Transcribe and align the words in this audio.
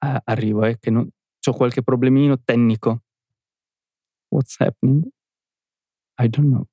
eh, 0.00 0.20
arrivo, 0.24 0.64
eh, 0.64 0.78
che 0.78 0.90
ho 0.90 1.52
qualche 1.52 1.82
problemino 1.82 2.38
tecnico. 2.42 3.02
What's 4.28 4.56
happening? 4.58 5.08
I 6.18 6.28
don't 6.28 6.50
know. 6.50 6.66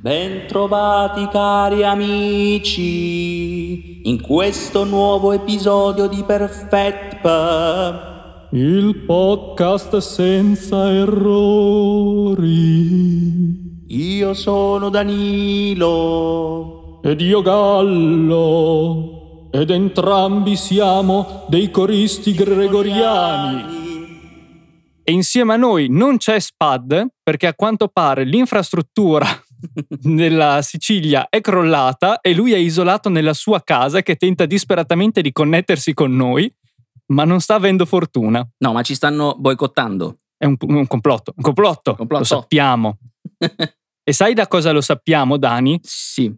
Bentrovati 0.00 1.28
cari 1.28 1.82
amici 1.84 2.88
in 4.08 4.22
questo 4.22 4.84
nuovo 4.84 5.32
episodio 5.32 6.06
di 6.06 6.22
Perfect 6.22 7.20
Pub. 7.20 8.07
Il 8.50 9.04
podcast 9.04 9.98
senza 9.98 10.90
errori. 10.90 12.46
Io 13.88 14.32
sono 14.32 14.88
Danilo. 14.88 16.08
Ed 17.02 17.20
io 17.20 17.42
Gallo. 17.42 18.38
Ed 19.50 19.68
entrambi 19.68 20.56
siamo 20.56 21.44
dei 21.48 21.70
coristi 21.70 22.32
gregoriani. 22.32 23.76
E 25.04 25.12
insieme 25.12 25.52
a 25.52 25.56
noi 25.58 25.88
non 25.90 26.16
c'è 26.16 26.40
Spad 26.40 27.06
perché 27.22 27.48
a 27.48 27.54
quanto 27.54 27.88
pare 27.88 28.24
l'infrastruttura 28.24 29.26
nella 30.04 30.62
Sicilia 30.62 31.26
è 31.28 31.42
crollata 31.42 32.22
e 32.22 32.32
lui 32.32 32.52
è 32.52 32.58
isolato 32.58 33.10
nella 33.10 33.34
sua 33.34 33.60
casa 33.62 34.00
che 34.00 34.16
tenta 34.16 34.46
disperatamente 34.46 35.20
di 35.20 35.32
connettersi 35.32 35.92
con 35.92 36.16
noi, 36.16 36.50
ma 37.08 37.24
non 37.24 37.40
sta 37.40 37.54
avendo 37.54 37.84
fortuna. 37.86 38.46
No, 38.58 38.72
ma 38.72 38.82
ci 38.82 38.94
stanno 38.94 39.34
boicottando. 39.38 40.18
È 40.36 40.44
un, 40.44 40.56
un 40.58 40.86
complotto, 40.86 41.32
un 41.36 41.42
complotto, 41.42 41.94
complotto. 41.94 42.34
lo 42.34 42.40
sappiamo. 42.40 42.98
e 44.04 44.12
sai 44.12 44.34
da 44.34 44.46
cosa 44.46 44.70
lo 44.70 44.80
sappiamo, 44.80 45.36
Dani? 45.36 45.80
Sì, 45.82 46.32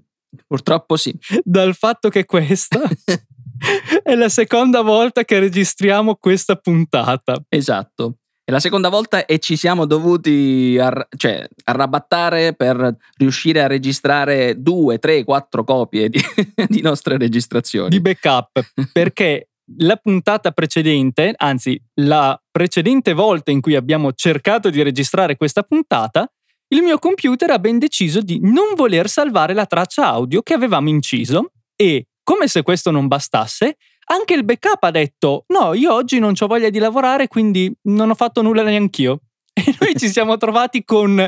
purtroppo 0.47 0.97
sì. 0.97 1.15
Dal 1.43 1.75
fatto 1.75 2.09
che 2.09 2.25
questa 2.25 2.81
è 4.03 4.15
la 4.15 4.29
seconda 4.29 4.81
volta 4.83 5.25
che 5.25 5.39
registriamo 5.39 6.17
questa 6.17 6.57
puntata. 6.57 7.43
Esatto. 7.49 8.17
È 8.43 8.53
la 8.53 8.59
seconda 8.59 8.89
volta 8.89 9.27
e 9.27 9.39
ci 9.39 9.55
siamo 9.55 9.85
dovuti 9.85 10.77
ar- 10.81 11.07
cioè, 11.17 11.47
arrabattare 11.65 12.55
per 12.55 12.97
riuscire 13.17 13.63
a 13.63 13.69
registrare 13.69 14.61
due, 14.61 14.99
tre, 14.99 15.23
quattro 15.23 15.63
copie 15.63 16.09
di, 16.09 16.21
di 16.67 16.81
nostre 16.81 17.17
registrazioni. 17.17 17.91
Di 17.91 18.01
backup, 18.01 18.73
perché 18.93 19.50
la 19.79 19.97
puntata 19.97 20.51
precedente, 20.51 21.35
anzi 21.37 21.81
la 22.01 22.41
precedente 22.51 23.13
volta 23.13 23.51
in 23.51 23.61
cui 23.61 23.75
abbiamo 23.75 24.13
cercato 24.13 24.71
di 24.71 24.83
registrare 24.83 25.37
questa 25.37 25.63
puntata, 25.63 26.31
il 26.69 26.83
mio 26.83 26.99
computer 26.99 27.51
ha 27.51 27.59
ben 27.59 27.79
deciso 27.79 28.21
di 28.21 28.39
non 28.41 28.75
voler 28.75 29.09
salvare 29.09 29.55
la 29.55 29.67
traccia 29.67 30.07
audio 30.07 30.43
che 30.43 30.55
avevamo 30.55 30.89
inciso 30.89 31.53
e, 31.75 32.07
come 32.23 32.47
se 32.49 32.63
questo 32.63 32.91
non 32.91 33.07
bastasse, 33.09 33.77
anche 34.07 34.35
il 34.35 34.45
backup 34.45 34.83
ha 34.83 34.91
detto: 34.91 35.45
No, 35.49 35.75
io 35.75 35.93
oggi 35.93 36.19
non 36.19 36.35
ho 36.39 36.47
voglia 36.47 36.71
di 36.71 36.79
lavorare, 36.79 37.29
quindi 37.29 37.73
non 37.83 38.11
ho 38.11 38.15
fatto 38.15 38.43
nulla 38.43 38.63
neanch'io. 38.63 39.21
E 39.61 39.75
noi 39.79 39.95
ci 39.97 40.09
siamo 40.09 40.37
trovati 40.37 40.85
con 40.85 41.27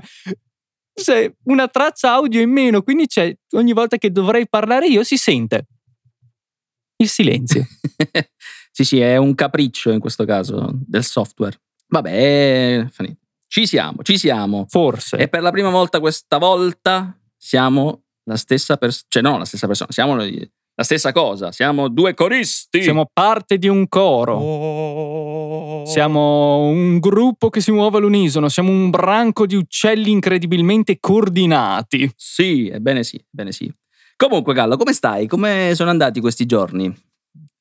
una 1.45 1.69
traccia 1.69 2.13
audio 2.13 2.41
in 2.41 2.51
meno, 2.51 2.83
quindi 2.83 3.07
ogni 3.57 3.73
volta 3.73 3.99
che 3.99 4.11
dovrei 4.11 4.49
parlare 4.49 4.87
io 4.87 5.03
si 5.03 5.17
sente 5.17 5.67
il 7.03 7.09
silenzio. 7.09 7.67
sì, 8.71 8.85
sì, 8.85 9.01
è 9.01 9.17
un 9.17 9.35
capriccio 9.35 9.91
in 9.91 10.01
questo 10.01 10.25
caso 10.25 10.71
del 10.73 11.05
software. 11.05 11.61
Vabbè, 11.89 12.87
ci 13.47 13.67
siamo, 13.67 14.03
ci 14.03 14.17
siamo. 14.17 14.65
Forse. 14.69 15.17
E 15.19 15.29
per 15.29 15.43
la 15.43 15.51
prima 15.51 15.69
volta 15.69 16.01
questa 16.01 16.39
volta 16.39 17.15
siamo 17.37 18.05
la 18.25 18.37
stessa 18.37 18.77
persona, 18.77 19.07
cioè 19.09 19.23
no, 19.23 19.37
la 19.37 19.45
stessa 19.45 19.67
persona, 19.67 19.91
siamo 19.93 20.15
la 20.15 20.85
stessa 20.85 21.13
cosa, 21.13 21.53
siamo 21.53 21.89
due 21.89 22.15
coristi. 22.15 22.83
Siamo 22.83 23.11
parte 23.13 23.59
di 23.59 23.69
un 23.69 23.89
coro. 23.89 24.37
Oh. 24.37 25.85
Siamo 25.85 26.61
un 26.67 26.99
gruppo 26.99 27.51
che 27.51 27.61
si 27.61 27.73
muove 27.73 27.99
all'unisono, 27.99 28.49
siamo 28.49 28.71
un 28.71 28.89
branco 28.89 29.45
di 29.45 29.57
uccelli 29.57 30.11
incredibilmente 30.11 30.99
coordinati. 30.99 32.11
Sì, 32.17 32.69
ebbene 32.69 33.05
sì, 33.05 33.23
ebbene 33.31 33.53
sì. 33.53 33.71
Comunque 34.17 34.55
Gallo, 34.55 34.77
come 34.77 34.93
stai? 34.93 35.27
Come 35.27 35.73
sono 35.75 35.91
andati 35.91 36.21
questi 36.21 36.47
giorni? 36.47 36.95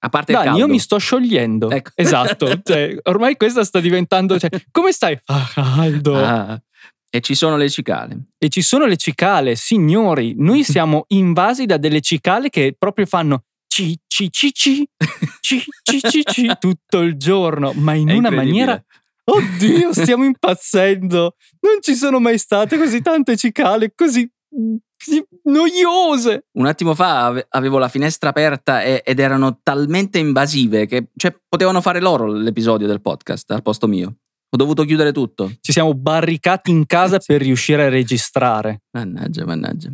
A 0.03 0.09
parte 0.09 0.33
Dai, 0.33 0.47
il 0.47 0.55
io 0.55 0.67
mi 0.67 0.79
sto 0.79 0.97
sciogliendo. 0.97 1.69
Ecco. 1.69 1.91
Esatto. 1.95 2.61
cioè, 2.63 2.97
ormai 3.03 3.37
questa 3.37 3.63
sta 3.63 3.79
diventando. 3.79 4.39
Cioè, 4.39 4.49
come 4.71 4.91
stai? 4.91 5.19
Fa 5.23 5.47
caldo. 5.53 6.15
Ah, 6.15 6.59
e 7.09 7.21
ci 7.21 7.35
sono 7.35 7.57
le 7.57 7.69
cicale. 7.69 8.29
E 8.37 8.49
ci 8.49 8.61
sono 8.61 8.85
le 8.85 8.97
cicale, 8.97 9.55
signori. 9.55 10.33
Noi 10.37 10.63
siamo 10.65 11.05
invasi 11.09 11.65
da 11.65 11.77
delle 11.77 12.01
cicale 12.01 12.49
che 12.49 12.75
proprio 12.77 13.05
fanno 13.05 13.43
ci 13.67 13.97
ci 14.07 14.29
ci 14.31 14.51
ci 14.53 14.87
ci 15.39 15.63
ci 15.81 16.01
ci 16.01 16.23
ci 16.25 16.51
tutto 16.59 16.99
il 16.99 17.17
giorno, 17.17 17.71
ma 17.75 17.93
in 17.93 18.09
una 18.09 18.31
maniera 18.31 18.83
Oddio, 19.23 19.93
stiamo 19.93 20.25
impazzendo. 20.25 21.35
Non 21.61 21.81
ci 21.81 21.95
sono 21.95 22.19
mai 22.19 22.37
state 22.37 22.77
così 22.77 23.01
tante 23.01 23.37
cicale 23.37 23.93
così 23.95 24.29
noiose. 25.43 26.45
Un 26.53 26.65
attimo 26.65 26.93
fa 26.93 27.45
avevo 27.49 27.77
la 27.77 27.87
finestra 27.87 28.29
aperta 28.29 28.83
ed 28.83 29.19
erano 29.19 29.59
talmente 29.63 30.19
invasive 30.19 30.85
che 30.85 31.07
cioè, 31.15 31.35
potevano 31.47 31.81
fare 31.81 31.99
loro 31.99 32.25
l'episodio 32.27 32.87
del 32.87 33.01
podcast 33.01 33.49
al 33.51 33.61
posto 33.61 33.87
mio. 33.87 34.15
Ho 34.53 34.57
dovuto 34.57 34.83
chiudere 34.83 35.13
tutto. 35.13 35.51
Ci 35.61 35.71
siamo 35.71 35.93
barricati 35.93 36.71
in 36.71 36.85
casa 36.85 37.19
per 37.25 37.41
riuscire 37.41 37.85
a 37.85 37.89
registrare. 37.89 38.81
Mannaggia, 38.91 39.45
mannaggia. 39.45 39.89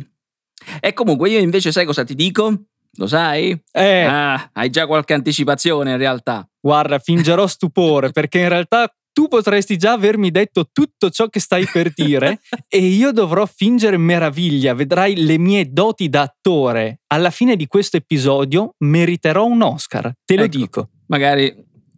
E 0.80 0.92
comunque 0.92 1.30
io 1.30 1.38
invece 1.38 1.70
sai 1.70 1.86
cosa 1.86 2.04
ti 2.04 2.14
dico? 2.14 2.64
Lo 2.96 3.06
sai? 3.06 3.56
Eh. 3.70 4.02
Ah, 4.02 4.50
hai 4.52 4.70
già 4.70 4.86
qualche 4.86 5.14
anticipazione 5.14 5.92
in 5.92 5.96
realtà. 5.96 6.48
Guarda, 6.60 6.98
fingerò 6.98 7.46
stupore 7.46 8.10
perché 8.12 8.40
in 8.40 8.48
realtà 8.48 8.92
tu 9.18 9.26
potresti 9.26 9.76
già 9.76 9.94
avermi 9.94 10.30
detto 10.30 10.68
tutto 10.72 11.10
ciò 11.10 11.26
che 11.26 11.40
stai 11.40 11.66
per 11.72 11.90
dire 11.92 12.38
e 12.68 12.78
io 12.78 13.10
dovrò 13.10 13.46
fingere 13.46 13.96
meraviglia. 13.96 14.74
Vedrai 14.74 15.16
le 15.16 15.38
mie 15.38 15.72
doti 15.72 16.08
da 16.08 16.22
attore. 16.22 17.00
Alla 17.08 17.30
fine 17.30 17.56
di 17.56 17.66
questo 17.66 17.96
episodio 17.96 18.76
meriterò 18.84 19.44
un 19.44 19.60
Oscar, 19.60 20.12
te 20.24 20.36
lo 20.36 20.44
ecco, 20.44 20.56
dico. 20.56 20.88
Magari 21.06 21.52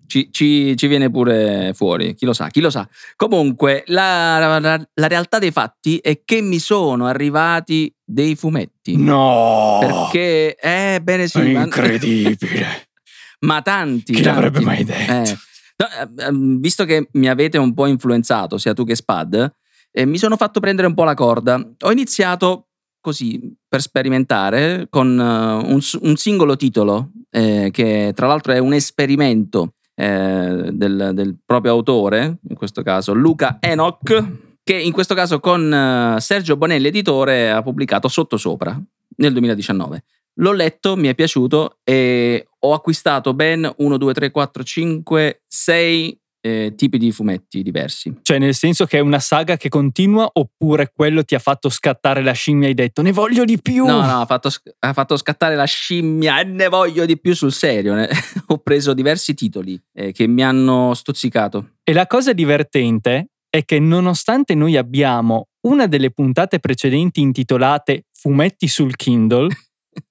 ci, 0.06 0.30
ci, 0.32 0.74
ci, 0.78 0.86
viene 0.86 1.10
pure 1.10 1.72
fuori, 1.74 2.14
chi 2.14 2.24
lo 2.24 2.32
sa, 2.32 2.48
chi 2.48 2.62
lo 2.62 2.70
sa. 2.70 2.88
Comunque, 3.16 3.82
la, 3.88 4.58
la, 4.58 4.86
la, 4.94 5.06
realtà 5.06 5.38
dei 5.38 5.50
fatti 5.50 5.98
è 5.98 6.22
che 6.24 6.40
mi 6.40 6.58
sono 6.58 7.04
arrivati 7.06 7.94
dei 8.02 8.34
fumetti. 8.34 8.96
No! 8.96 9.76
Perché, 9.78 10.56
eh, 10.56 11.00
bene 11.02 11.28
sì. 11.28 11.50
Incredibile. 11.50 12.88
Ma, 13.44 13.60
tanti. 13.60 14.14
Chi 14.14 14.22
tanti, 14.22 14.40
l'avrebbe 14.40 14.60
mai 14.60 14.84
detto? 14.84 15.12
Eh. 15.12 15.48
No, 15.80 15.86
ehm, 16.22 16.60
visto 16.60 16.84
che 16.84 17.08
mi 17.12 17.28
avete 17.28 17.56
un 17.56 17.72
po' 17.72 17.86
influenzato, 17.86 18.58
sia 18.58 18.74
tu 18.74 18.84
che 18.84 18.94
Spad, 18.94 19.50
eh, 19.90 20.04
mi 20.04 20.18
sono 20.18 20.36
fatto 20.36 20.60
prendere 20.60 20.86
un 20.86 20.94
po' 20.94 21.04
la 21.04 21.14
corda. 21.14 21.58
Ho 21.80 21.90
iniziato 21.90 22.66
così 23.00 23.56
per 23.66 23.80
sperimentare 23.80 24.88
con 24.90 25.08
uh, 25.18 25.72
un, 25.72 25.80
un, 26.02 26.16
singolo 26.16 26.56
titolo, 26.56 27.12
eh, 27.30 27.70
che 27.72 28.12
tra 28.14 28.26
l'altro 28.26 28.52
è 28.52 28.58
un 28.58 28.74
esperimento 28.74 29.76
eh, 29.94 30.68
del, 30.70 31.12
del, 31.14 31.38
proprio 31.44 31.72
autore, 31.72 32.38
in 32.46 32.56
questo 32.56 32.82
caso 32.82 33.14
Luca 33.14 33.56
Enoch, 33.58 34.58
che 34.62 34.74
in 34.74 34.92
questo 34.92 35.14
caso 35.14 35.40
con 35.40 35.72
eh, 35.72 36.20
Sergio 36.20 36.58
Bonelli, 36.58 36.88
editore, 36.88 37.50
ha 37.50 37.62
pubblicato 37.62 38.06
Sottosopra 38.08 38.78
nel 39.16 39.32
2019. 39.32 40.04
L'ho 40.34 40.52
letto, 40.52 40.94
mi 40.96 41.08
è 41.08 41.14
piaciuto 41.14 41.78
e 41.82 42.49
ho 42.60 42.72
acquistato 42.72 43.34
ben 43.34 43.70
1, 43.76 43.96
2, 43.96 44.12
3, 44.12 44.30
4, 44.30 44.62
5, 44.62 45.42
6 45.46 46.20
eh, 46.42 46.72
tipi 46.76 46.98
di 46.98 47.12
fumetti 47.12 47.62
diversi. 47.62 48.18
Cioè, 48.22 48.38
nel 48.38 48.54
senso 48.54 48.86
che 48.86 48.98
è 48.98 49.00
una 49.00 49.18
saga 49.18 49.56
che 49.56 49.68
continua 49.68 50.28
oppure 50.32 50.90
quello 50.94 51.24
ti 51.24 51.34
ha 51.34 51.38
fatto 51.38 51.68
scattare 51.68 52.22
la 52.22 52.32
scimmia 52.32 52.66
e 52.66 52.68
hai 52.70 52.74
detto 52.74 53.02
ne 53.02 53.12
voglio 53.12 53.44
di 53.44 53.60
più? 53.60 53.84
No, 53.84 54.04
no, 54.04 54.20
ha 54.20 54.26
fatto, 54.26 54.50
ha 54.78 54.92
fatto 54.92 55.16
scattare 55.16 55.54
la 55.54 55.64
scimmia 55.64 56.40
e 56.40 56.44
ne 56.44 56.68
voglio 56.68 57.04
di 57.04 57.18
più 57.18 57.34
sul 57.34 57.52
serio. 57.52 57.94
Ho 58.48 58.58
preso 58.58 58.94
diversi 58.94 59.34
titoli 59.34 59.80
eh, 59.92 60.12
che 60.12 60.26
mi 60.26 60.42
hanno 60.42 60.94
stuzzicato. 60.94 61.72
E 61.84 61.92
la 61.92 62.06
cosa 62.06 62.32
divertente 62.32 63.30
è 63.50 63.64
che 63.64 63.78
nonostante 63.78 64.54
noi 64.54 64.76
abbiamo 64.76 65.48
una 65.66 65.86
delle 65.86 66.10
puntate 66.10 66.60
precedenti 66.60 67.20
intitolate 67.20 68.04
Fumetti 68.12 68.68
sul 68.68 68.96
Kindle, 68.96 69.48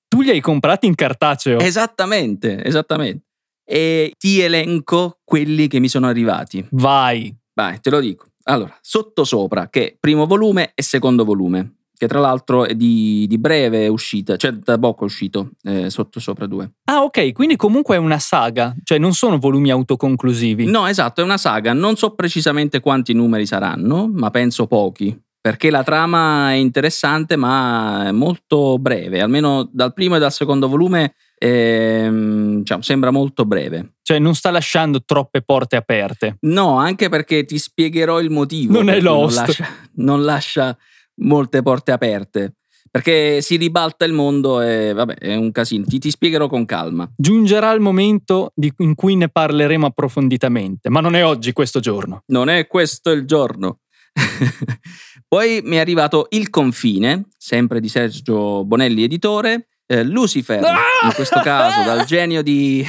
tu 0.10 0.22
li 0.22 0.32
hai 0.32 0.42
comprati 0.42 0.88
in 0.88 0.96
cartaceo. 0.96 1.60
Esattamente, 1.60 2.62
esattamente 2.66 3.24
e 3.72 4.14
ti 4.18 4.40
elenco 4.40 5.20
quelli 5.24 5.68
che 5.68 5.80
mi 5.80 5.90
sono 5.90 6.08
arrivati. 6.08 6.66
Vai. 6.72 7.32
Vai, 7.54 7.80
te 7.80 7.92
lo 7.92 8.00
dico. 8.00 8.26
Allora, 8.46 8.76
sottosopra, 8.82 9.70
che 9.70 9.86
è 9.86 9.98
primo 10.00 10.26
volume 10.26 10.72
e 10.74 10.82
secondo 10.82 11.24
volume. 11.24 11.76
che 12.00 12.08
tra 12.08 12.22
l'altro 12.22 12.66
è 12.66 12.76
di, 12.76 13.26
di 13.28 13.38
breve 13.38 13.90
uscita, 13.90 14.38
cioè 14.38 14.54
da 14.54 14.80
poco 14.80 15.02
è 15.02 15.04
uscito, 15.04 15.52
eh, 15.64 15.90
sotto 15.90 16.22
sopra 16.22 16.48
due. 16.48 16.72
Ah, 16.86 17.04
ok, 17.04 17.34
quindi 17.34 17.58
comunque 17.58 17.96
è 17.96 18.00
una 18.00 18.20
saga, 18.20 18.74
cioè 18.86 18.98
non 18.98 19.14
sono 19.14 19.38
volumi 19.38 19.70
autoconclusivi. 19.70 20.64
No, 20.64 20.88
esatto, 20.88 21.20
è 21.20 21.26
una 21.26 21.38
saga, 21.38 21.74
non 21.74 21.98
so 21.98 22.16
precisamente 22.16 22.80
quanti 22.80 23.12
numeri 23.12 23.46
saranno, 23.46 24.08
ma 24.08 24.30
penso 24.30 24.66
pochi. 24.66 25.14
Perché 25.42 25.70
la 25.70 25.84
trama 25.84 26.52
è 26.52 26.56
interessante, 26.56 27.36
ma 27.36 28.08
è 28.08 28.12
molto 28.12 28.78
breve. 28.78 29.22
Almeno 29.22 29.70
dal 29.72 29.94
primo 29.94 30.18
e 30.18 30.20
dal 30.20 30.34
secondo 30.34 30.68
volume 30.68 31.14
ehm, 31.38 32.58
diciamo, 32.58 32.82
sembra 32.82 33.12
molto 33.12 33.46
breve. 33.46 33.94
Cioè 34.02 34.20
non 34.20 34.36
sta 34.36 34.52
lasciando 34.52 35.04
troppe 35.04 35.42
porte 35.42 35.78
aperte. 35.78 36.38
No, 36.42 36.78
anche 36.78 37.10
perché 37.10 37.46
ti 37.46 37.58
spiegherò 37.58 38.20
il 38.20 38.30
motivo. 38.30 38.74
Non 38.74 38.90
è 38.90 39.00
Lost. 39.00 39.38
Non 39.38 39.46
lascia, 39.46 39.68
non 39.96 40.24
lascia 40.24 40.78
molte 41.22 41.62
porte 41.62 41.92
aperte. 41.92 42.56
Perché 42.92 43.42
si 43.42 43.56
ribalta 43.56 44.04
il 44.04 44.14
mondo 44.14 44.62
e 44.62 44.94
vabbè, 44.94 45.14
è 45.14 45.36
un 45.36 45.52
casino. 45.52 45.86
Ti, 45.86 46.00
ti 46.00 46.10
spiegherò 46.10 46.48
con 46.48 46.66
calma. 46.66 47.08
Giungerà 47.16 47.72
il 47.72 47.82
momento 47.82 48.52
di- 48.56 48.74
in 48.78 48.96
cui 48.96 49.16
ne 49.16 49.30
parleremo 49.30 49.86
approfonditamente, 49.86 50.90
ma 50.90 51.00
non 51.00 51.16
è 51.16 51.24
oggi 51.24 51.54
questo 51.54 51.80
giorno. 51.80 52.24
Non 52.28 52.50
è 52.50 52.66
questo 52.66 53.12
il 53.12 53.26
giorno. 53.26 53.82
Poi 55.28 55.62
mi 55.64 55.76
è 55.76 55.80
arrivato 55.80 56.28
Il 56.32 56.50
confine, 56.50 57.26
sempre 57.38 57.80
di 57.80 57.88
Sergio 57.90 58.64
Bonelli, 58.66 59.04
editore. 59.04 59.68
eh, 59.92 60.04
Lucifer, 60.04 60.62
in 60.62 61.14
questo 61.16 61.40
caso, 61.42 61.84
dal 61.84 62.06
genio 62.06 62.42
di, 62.44 62.86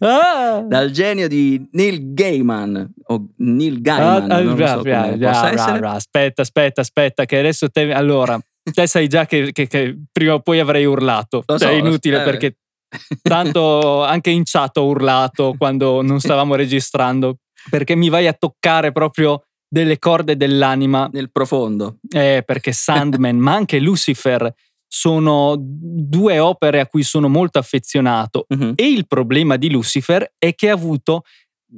Ah! 0.00 0.64
dal 0.66 0.90
genio 0.90 1.28
di 1.28 1.68
Neil 1.72 2.12
Gaiman. 2.14 2.92
O 3.06 3.28
Neil 3.38 3.74
Ah, 3.76 3.80
Gaiman, 3.80 4.30
ah, 4.30 4.36
non 4.38 4.46
lo 4.46 4.54
bra- 4.54 4.74
so 4.74 4.82
bra- 4.82 5.08
bra- 5.16 5.78
bra- 5.78 5.90
Aspetta, 5.92 6.42
aspetta, 6.42 6.80
aspetta, 6.80 7.24
che 7.24 7.38
adesso 7.38 7.68
te... 7.68 7.92
Allora, 7.92 8.38
te 8.72 8.86
sai 8.86 9.08
già 9.08 9.26
che, 9.26 9.50
che- 9.52 9.66
che 9.66 9.96
prima 10.10 10.34
o 10.34 10.40
poi 10.40 10.58
avrei 10.60 10.84
urlato. 10.84 11.42
Lo 11.46 11.58
Cioè, 11.58 11.68
so, 11.68 11.74
è 11.74 11.78
inutile 11.78 12.20
eh. 12.20 12.24
perché 12.24 12.56
tanto 13.22 14.04
anche 14.04 14.30
in 14.30 14.42
chat 14.44 14.76
ho 14.76 14.86
urlato 14.86 15.54
quando 15.56 16.02
non 16.02 16.20
stavamo 16.20 16.54
registrando, 16.54 17.38
perché 17.70 17.94
mi 17.96 18.08
vai 18.08 18.26
a 18.26 18.32
toccare 18.32 18.90
proprio 18.92 19.44
delle 19.72 19.98
corde 19.98 20.36
dell'anima 20.36 21.08
Nel 21.10 21.32
profondo. 21.32 21.96
Eh, 22.10 22.42
perché 22.44 22.72
Sandman, 22.72 23.38
ma 23.38 23.54
anche 23.54 23.80
Lucifer 23.80 24.52
sono 24.86 25.56
due 25.58 26.38
opere 26.38 26.80
a 26.80 26.86
cui 26.86 27.02
sono 27.02 27.28
molto 27.28 27.58
affezionato. 27.58 28.44
Mhm. 28.50 28.74
E 28.76 28.90
il 28.90 29.06
problema 29.06 29.56
di 29.56 29.70
Lucifer 29.70 30.34
è 30.36 30.54
che 30.54 30.68
ha 30.68 30.74
avuto 30.74 31.22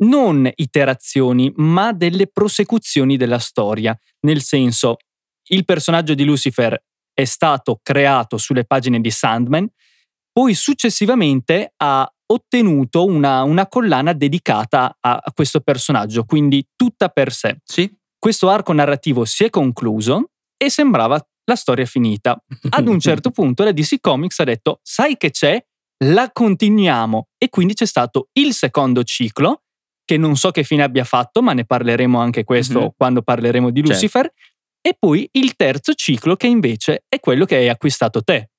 non 0.00 0.50
iterazioni, 0.56 1.52
ma 1.55 1.93
delle 1.93 2.26
prosecuzioni 2.26 3.17
della 3.17 3.38
storia. 3.38 3.97
Nel 4.23 4.43
senso, 4.43 4.97
il 5.50 5.64
personaggio 5.64 6.14
di 6.14 6.25
Lucifer 6.25 6.76
è 7.12 7.25
stato 7.25 7.79
creato 7.81 8.38
sulle 8.38 8.64
pagine 8.64 9.00
di 9.00 9.11
Sandman, 9.12 9.69
poi 10.32 10.55
successivamente 10.55 11.75
ha 11.76 12.12
ottenuto 12.34 13.04
una, 13.04 13.42
una 13.42 13.66
collana 13.66 14.12
dedicata 14.12 14.96
a, 15.00 15.20
a 15.22 15.32
questo 15.32 15.60
personaggio, 15.60 16.25
quindi 16.25 16.66
tutta 16.76 17.08
per 17.08 17.32
sé 17.32 17.58
Sì. 17.64 17.90
questo 18.19 18.48
arco 18.50 18.72
narrativo 18.72 19.25
si 19.25 19.44
è 19.44 19.50
concluso 19.50 20.31
e 20.56 20.70
sembrava 20.70 21.19
la 21.46 21.56
storia 21.56 21.84
finita. 21.86 22.36
Ad 22.70 22.88
un 22.88 22.98
certo 23.00 23.31
punto 23.32 23.64
la 23.64 23.72
DC 23.72 24.00
Comics 24.00 24.38
ha 24.40 24.44
detto, 24.44 24.81
sai 24.82 25.16
che 25.16 25.31
c'è? 25.31 25.62
La 26.04 26.31
continuiamo. 26.32 27.28
E 27.38 27.48
quindi 27.50 27.75
c'è 27.75 27.86
stato 27.86 28.28
il 28.32 28.52
secondo 28.54 29.04
ciclo, 29.04 29.62
che 30.04 30.16
non 30.16 30.37
so 30.37 30.50
che 30.50 30.64
fine 30.64 30.82
abbia 30.82 31.04
fatto, 31.04 31.40
ma 31.42 31.52
ne 31.52 31.64
parleremo 31.64 32.19
anche 32.19 32.44
questo 32.44 32.80
Mhm. 32.80 32.88
quando 32.96 33.22
parleremo 33.22 33.70
di 33.70 33.80
Certo. 33.80 33.92
Lucifer. 33.94 34.32
E 34.87 34.96
poi 34.98 35.26
il 35.32 35.54
terzo 35.56 35.94
ciclo, 35.94 36.37
che 36.37 36.46
invece 36.46 37.04
è 37.08 37.19
quello 37.20 37.44
che 37.46 37.56
hai 37.56 37.69
acquistato 37.69 38.22
te. 38.22 38.50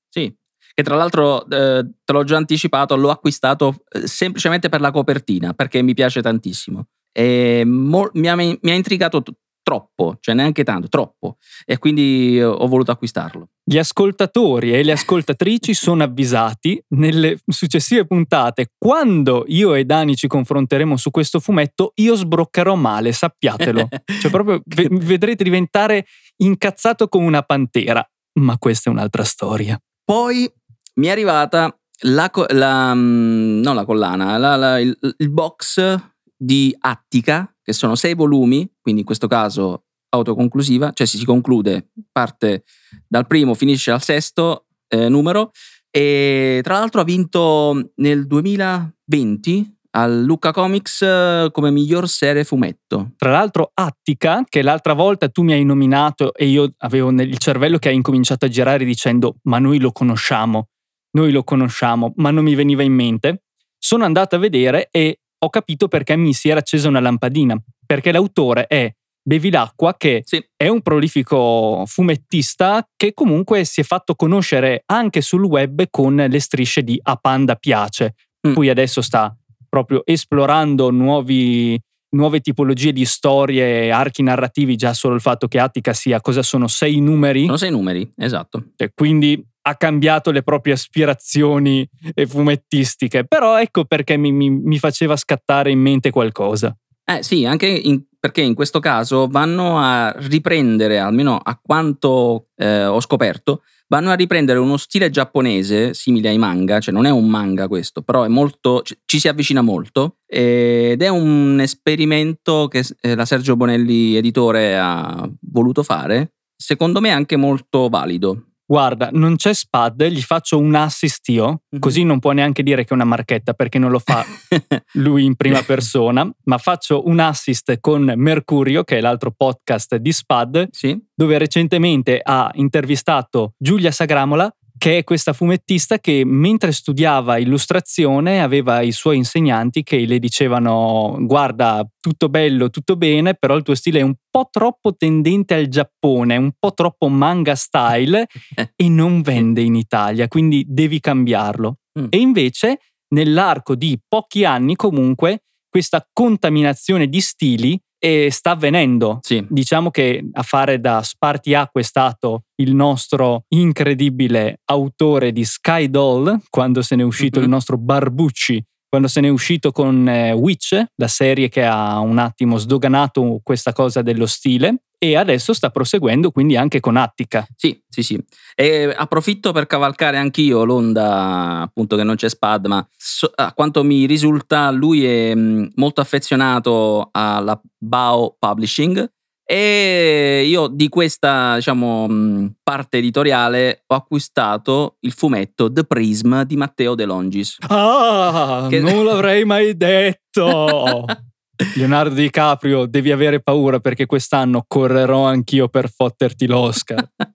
Che 0.75 0.83
tra 0.83 0.97
l'altro, 0.97 1.47
eh, 1.47 1.89
te 2.03 2.13
l'ho 2.13 2.23
già 2.25 2.35
anticipato, 2.35 2.97
l'ho 2.97 3.09
acquistato 3.09 3.83
eh, 3.89 4.07
semplicemente 4.07 4.67
per 4.67 4.81
la 4.81 4.91
copertina, 4.91 5.53
perché 5.53 5.81
mi 5.81 5.93
piace 5.93 6.21
tantissimo. 6.21 6.87
E 7.13 7.63
mo- 7.65 8.09
mi, 8.15 8.27
ha, 8.27 8.35
mi 8.35 8.59
ha 8.61 8.73
intrigato 8.73 9.23
t- 9.23 9.31
troppo, 9.65 10.17
cioè 10.19 10.35
neanche 10.35 10.63
tanto, 10.63 10.87
troppo. 10.89 11.37
E 11.65 11.79
quindi 11.79 12.37
eh, 12.37 12.43
ho 12.43 12.67
voluto 12.67 12.91
acquistarlo. 12.91 13.49
Gli 13.63 13.79
ascoltatori 13.79 14.73
e 14.73 14.83
le 14.83 14.91
ascoltatrici 14.91 15.73
sono 15.73 16.03
avvisati 16.03 16.79
nelle 16.89 17.39
successive 17.47 18.05
puntate. 18.05 18.73
Quando 18.77 19.43
io 19.47 19.73
e 19.73 19.83
Dani 19.83 20.15
ci 20.15 20.27
confronteremo 20.27 20.95
su 20.97 21.09
questo 21.09 21.39
fumetto, 21.39 21.93
io 21.95 22.15
sbroccherò 22.15 22.75
male, 22.75 23.11
sappiatelo. 23.11 23.87
Cioè, 24.21 24.31
proprio 24.31 24.61
ve- 24.65 24.87
vedrete 24.91 25.43
diventare 25.43 26.05
incazzato 26.37 27.07
come 27.07 27.25
una 27.25 27.41
pantera. 27.41 28.07
Ma 28.39 28.57
questa 28.57 28.89
è 28.89 28.93
un'altra 28.93 29.23
storia. 29.23 29.79
Poi 30.03 30.51
mi 30.95 31.07
è 31.07 31.11
arrivata 31.11 31.77
la, 32.01 32.29
la, 32.49 32.93
mm, 32.93 33.61
non 33.61 33.75
la 33.75 33.85
collana, 33.85 34.37
la- 34.37 34.55
la- 34.55 34.79
il, 34.79 34.97
il 35.17 35.29
box 35.29 35.97
di 36.35 36.75
Attica, 36.79 37.53
che 37.61 37.73
sono 37.73 37.95
sei 37.95 38.13
volumi, 38.13 38.69
quindi 38.81 39.01
in 39.01 39.05
questo 39.05 39.27
caso 39.27 39.85
autoconclusiva, 40.09 40.91
cioè 40.93 41.07
si, 41.07 41.23
conclude, 41.25 41.89
parte 42.11 42.63
dal 43.07 43.27
primo, 43.27 43.53
finisce 43.53 43.91
al 43.91 44.01
sesto 44.01 44.67
eh, 44.87 45.09
numero. 45.09 45.51
E 45.89 46.59
tra 46.63 46.77
l'altro 46.79 47.01
ha 47.01 47.05
vinto 47.05 47.91
nel 47.95 48.27
2020 48.27 49.73
al 49.91 50.23
Lucca 50.23 50.51
Comics 50.51 51.01
eh, 51.01 51.49
come 51.51 51.71
miglior 51.71 52.07
serie 52.09 52.43
fumetto. 52.43 53.13
Tra 53.15 53.31
l'altro, 53.31 53.71
Attica, 53.73 54.43
che 54.47 54.61
l'altra 54.61 54.93
volta 54.93 55.29
tu 55.29 55.41
mi 55.43 55.53
hai 55.53 55.63
nominato 55.63 56.33
e 56.33 56.47
io 56.47 56.73
avevo 56.79 57.11
nel 57.11 57.37
cervello 57.37 57.77
che 57.77 57.89
ha 57.89 57.93
incominciato 57.93 58.45
a 58.45 58.49
girare 58.49 58.83
dicendo: 58.83 59.37
Ma 59.43 59.57
noi 59.59 59.79
lo 59.79 59.91
conosciamo, 59.91 60.67
noi 61.15 61.31
lo 61.31 61.43
conosciamo, 61.43 62.13
ma 62.17 62.29
non 62.29 62.43
mi 62.43 62.55
veniva 62.55 62.83
in 62.83 62.93
mente. 62.93 63.43
Sono 63.77 64.03
andato 64.03 64.35
a 64.35 64.39
vedere 64.39 64.89
e 64.91 65.19
ho 65.37 65.49
capito 65.49 65.87
perché 65.87 66.15
mi 66.15 66.33
si 66.33 66.49
era 66.49 66.59
accesa 66.59 66.87
una 66.87 66.99
lampadina. 66.99 67.57
Perché 67.85 68.11
l'autore 68.11 68.67
è 68.67 68.91
Bevilacqua, 69.21 69.95
che 69.97 70.21
Sì, 70.23 70.43
è 70.55 70.67
un 70.67 70.81
prolifico 70.81 71.83
fumettista 71.85 72.87
che 72.95 73.13
comunque 73.13 73.63
si 73.63 73.81
è 73.81 73.83
fatto 73.83 74.15
conoscere 74.15 74.83
anche 74.85 75.21
sul 75.21 75.43
web 75.43 75.85
con 75.89 76.15
le 76.15 76.39
strisce 76.39 76.83
di 76.83 76.99
A 77.01 77.15
Panda 77.15 77.55
Piace. 77.55 78.15
Mm. 78.47 78.53
Poi 78.53 78.69
adesso 78.69 79.01
sta 79.01 79.35
proprio 79.67 80.03
esplorando 80.05 80.91
nuovi- 80.91 81.79
nuove 82.15 82.39
tipologie 82.39 82.93
di 82.93 83.05
storie, 83.05 83.91
archi 83.91 84.21
narrativi, 84.21 84.75
già 84.75 84.93
solo 84.93 85.15
il 85.15 85.21
fatto 85.21 85.47
che 85.47 85.59
Attica 85.59 85.93
sia 85.93 86.21
cosa 86.21 86.43
sono 86.43 86.67
sei 86.67 86.99
numeri, 86.99 87.45
sono 87.45 87.57
sei 87.57 87.71
numeri, 87.71 88.09
esatto. 88.15 88.71
cioè, 88.75 88.91
quindi 88.93 89.43
ha 89.67 89.75
cambiato 89.75 90.29
le 90.31 90.43
proprie 90.43 90.73
aspirazioni 90.73 91.87
fumettistiche, 92.27 93.25
però 93.25 93.59
ecco 93.59 93.85
perché 93.85 94.15
mi- 94.17 94.31
mi- 94.31 94.49
mi 94.49 94.77
faceva 94.77 95.15
scattare 95.15 95.71
in 95.71 95.79
mente 95.79 96.11
qualcosa. 96.11 96.75
Eh 97.03 97.23
sì, 97.23 97.45
anche 97.45 97.67
in- 97.67 98.03
perché 98.19 98.41
in 98.41 98.53
questo 98.55 98.79
caso 98.79 99.27
vanno 99.27 99.77
a 99.79 100.11
riprendere, 100.17 100.97
almeno 100.99 101.37
a 101.37 101.59
quanto 101.61 102.47
eh, 102.57 102.85
ho 102.85 102.99
scoperto, 102.99 103.61
vanno 103.87 104.09
a 104.09 104.15
riprendere 104.15 104.57
uno 104.57 104.77
stile 104.77 105.09
giapponese 105.11 105.93
simile 105.93 106.29
ai 106.29 106.37
manga, 106.39 106.79
cioè 106.79 106.93
non 106.93 107.05
è 107.05 107.11
un 107.11 107.27
manga 107.27 107.67
questo, 107.67 108.01
però 108.01 108.23
è 108.23 108.27
molto, 108.27 108.81
ci- 108.81 108.97
ci 109.05 109.19
si 109.19 109.27
avvicina 109.27 109.61
molto 109.61 110.17
ed 110.25 111.01
è 111.01 111.07
un 111.07 111.59
esperimento 111.59 112.67
che 112.67 112.83
eh, 113.01 113.15
la 113.15 113.25
Sergio 113.25 113.55
Bonelli 113.55 114.15
editore 114.15 114.77
ha 114.77 115.29
voluto 115.51 115.83
fare, 115.83 116.33
secondo 116.55 116.99
me 117.01 117.11
anche 117.11 117.35
molto 117.35 117.89
valido. 117.89 118.45
Guarda, 118.67 119.09
non 119.11 119.35
c'è 119.35 119.53
Spad, 119.53 120.03
gli 120.05 120.21
faccio 120.21 120.57
un 120.57 120.73
assist 120.73 121.27
io, 121.29 121.61
Mhm. 121.69 121.79
così 121.79 122.03
non 122.03 122.19
può 122.19 122.31
neanche 122.31 122.63
dire 122.63 122.83
che 122.83 122.89
è 122.89 122.93
una 122.93 123.03
marchetta 123.03 123.53
perché 123.53 123.77
non 123.77 123.91
lo 123.91 123.99
fa 123.99 124.25
lui 124.93 125.23
in 125.23 125.35
prima 125.35 125.61
persona, 125.61 126.27
ma 126.45 126.57
faccio 126.57 127.05
un 127.07 127.19
assist 127.19 127.77
con 127.79 128.11
Mercurio, 128.15 128.83
che 128.83 128.97
è 128.97 129.01
l'altro 129.01 129.31
podcast 129.35 129.97
di 129.97 130.11
Spad, 130.11 130.67
sì? 130.71 130.99
dove 131.13 131.37
recentemente 131.37 132.19
ha 132.23 132.49
intervistato 132.55 133.53
Giulia 133.57 133.91
Sagramola, 133.91 134.51
che 134.77 134.99
è 134.99 135.03
questa 135.03 135.33
fumettista 135.33 135.99
che 135.99 136.23
mentre 136.25 136.71
studiava 136.71 137.37
illustrazione 137.37 138.41
aveva 138.41 138.81
i 138.81 138.91
suoi 138.91 139.17
insegnanti 139.17 139.83
che 139.83 140.05
le 140.05 140.19
dicevano 140.19 141.15
guarda 141.21 141.87
tutto 141.99 142.29
bello, 142.29 142.69
tutto 142.69 142.95
bene, 142.95 143.35
però 143.35 143.55
il 143.55 143.63
tuo 143.63 143.75
stile 143.75 143.99
è 143.99 144.03
un 144.03 144.15
po' 144.29 144.49
troppo 144.51 144.95
tendente 144.95 145.53
al 145.53 145.67
Giappone, 145.67 146.35
un 146.37 146.51
po' 146.59 146.73
troppo 146.73 147.07
manga 147.07 147.55
style 147.55 148.27
e 148.75 148.89
non 148.89 149.21
vende 149.21 149.61
in 149.61 149.75
Italia, 149.75 150.27
quindi 150.27 150.65
devi 150.67 150.99
cambiarlo. 150.99 151.77
Mm. 151.99 152.07
E 152.09 152.17
invece 152.17 152.79
nell'arco 153.09 153.75
di 153.75 153.99
pochi 154.07 154.43
anni 154.43 154.75
comunque 154.75 155.43
questa 155.69 156.07
contaminazione 156.11 157.07
di 157.07 157.21
stili 157.21 157.79
eh, 157.99 158.29
sta 158.31 158.51
avvenendo. 158.51 159.19
Sì. 159.21 159.45
Diciamo 159.49 159.89
che 159.91 160.27
a 160.31 160.43
fare 160.43 160.79
da 160.79 161.01
spartiacque 161.01 161.81
è 161.81 161.83
stato 161.83 162.43
il 162.55 162.73
nostro 162.75 163.43
incredibile 163.49 164.59
autore 164.65 165.31
di 165.31 165.43
Sky 165.45 165.89
Doll, 165.89 166.39
quando 166.49 166.81
se 166.81 166.95
n'è 166.95 167.03
uscito 167.03 167.39
Mhm. 167.39 167.45
il 167.45 167.51
nostro 167.51 167.77
Barbucci 167.77 168.63
quando 168.95 169.11
se 169.11 169.19
n'è 169.19 169.27
uscito 169.27 169.73
con 169.73 170.07
eh, 170.07 170.31
Witch, 170.31 170.81
la 170.95 171.09
serie 171.09 171.49
che 171.49 171.65
ha 171.65 171.99
un 171.99 172.17
attimo 172.17 172.57
sdoganato 172.57 173.41
questa 173.43 173.73
cosa 173.73 174.01
dello 174.01 174.25
stile, 174.25 174.83
e 174.97 175.17
adesso 175.17 175.53
sta 175.53 175.69
proseguendo 175.69 176.31
quindi 176.31 176.55
anche 176.55 176.79
con 176.79 176.95
Attica. 176.95 177.45
Sì, 177.57 177.77
sì, 177.89 178.03
sì. 178.03 178.23
E 178.55 178.93
approfitto 178.95 179.51
per 179.51 179.67
cavalcare 179.67 180.15
anch'io 180.15 180.63
l'onda, 180.63 181.59
appunto 181.63 181.97
che 181.97 182.03
non 182.03 182.15
c'è 182.15 182.29
Spad, 182.29 182.67
ma 182.67 182.87
so- 182.95 183.31
a 183.35 183.51
quanto 183.53 183.83
mi 183.83 184.05
risulta 184.05 184.71
lui 184.71 185.05
è 185.05 185.35
mh, 185.35 185.73
molto 185.75 185.99
affezionato 185.99 187.09
alla 187.11 187.59
Bao 187.77 188.37
Publishing 188.39 189.11
e 189.47 190.43
io 190.47 190.67
di 190.67 190.89
questa, 190.89 191.55
diciamo, 191.55 192.51
parte 192.63 192.97
editoriale 192.97 193.83
ho 193.85 193.95
acquistato 193.95 194.97
il 195.01 195.11
fumetto 195.13 195.71
The 195.71 195.83
Prism 195.83 196.41
di 196.43 196.55
Matteo 196.55 196.95
De 196.95 197.05
Longis. 197.05 197.57
Ah, 197.67 198.65
Che- 198.69 198.79
non 198.79 199.05
l'avrei 199.05 199.45
mai 199.45 199.77
detto! 199.77 201.05
Leonardo 201.75 202.15
DiCaprio, 202.15 202.85
devi 202.85 203.11
avere 203.11 203.41
paura 203.41 203.79
perché 203.79 204.05
quest'anno 204.05 204.65
correrò 204.67 205.25
anch'io 205.25 205.69
per 205.69 205.89
fotterti 205.89 206.47
l'Oscar. 206.47 207.07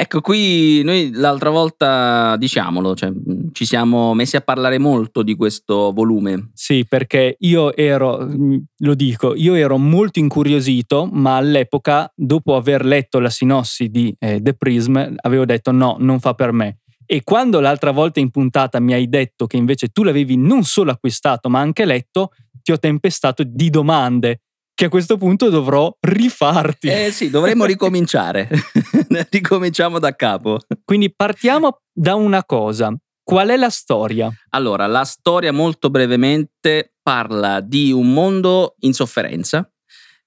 Ecco, 0.00 0.20
qui 0.20 0.80
noi 0.84 1.10
l'altra 1.12 1.50
volta, 1.50 2.36
diciamolo, 2.36 2.94
cioè, 2.94 3.10
mh, 3.10 3.48
ci 3.50 3.64
siamo 3.66 4.14
messi 4.14 4.36
a 4.36 4.40
parlare 4.40 4.78
molto 4.78 5.24
di 5.24 5.34
questo 5.34 5.90
volume. 5.92 6.50
Sì, 6.54 6.86
perché 6.88 7.34
io 7.40 7.74
ero, 7.74 8.24
mm, 8.24 8.56
lo 8.76 8.94
dico, 8.94 9.34
io 9.34 9.54
ero 9.54 9.76
molto 9.76 10.20
incuriosito, 10.20 11.08
ma 11.10 11.34
all'epoca, 11.34 12.08
dopo 12.14 12.54
aver 12.54 12.84
letto 12.84 13.18
la 13.18 13.28
sinossi 13.28 13.88
di 13.88 14.14
eh, 14.20 14.40
The 14.40 14.54
Prism, 14.54 15.14
avevo 15.16 15.44
detto 15.44 15.72
no, 15.72 15.96
non 15.98 16.20
fa 16.20 16.32
per 16.34 16.52
me. 16.52 16.78
E 17.04 17.24
quando 17.24 17.58
l'altra 17.58 17.90
volta 17.90 18.20
in 18.20 18.30
puntata 18.30 18.78
mi 18.78 18.92
hai 18.92 19.08
detto 19.08 19.48
che 19.48 19.56
invece 19.56 19.88
tu 19.88 20.04
l'avevi 20.04 20.36
non 20.36 20.62
solo 20.62 20.92
acquistato, 20.92 21.48
ma 21.48 21.58
anche 21.58 21.84
letto, 21.84 22.30
ti 22.62 22.70
ho 22.70 22.78
tempestato 22.78 23.42
di 23.44 23.68
domande 23.68 24.42
che 24.78 24.84
a 24.84 24.88
questo 24.88 25.16
punto 25.16 25.48
dovrò 25.48 25.92
rifarti. 25.98 26.86
Eh 26.86 27.10
sì, 27.10 27.30
dovremmo 27.30 27.64
ricominciare. 27.66 28.48
Ricominciamo 29.28 29.98
da 29.98 30.14
capo. 30.14 30.60
Quindi 30.84 31.12
partiamo 31.12 31.80
da 31.92 32.14
una 32.14 32.44
cosa. 32.44 32.96
Qual 33.20 33.48
è 33.48 33.56
la 33.56 33.70
storia? 33.70 34.30
Allora, 34.50 34.86
la 34.86 35.02
storia 35.02 35.52
molto 35.52 35.90
brevemente 35.90 36.94
parla 37.02 37.60
di 37.60 37.90
un 37.90 38.12
mondo 38.12 38.76
in 38.82 38.92
sofferenza, 38.92 39.68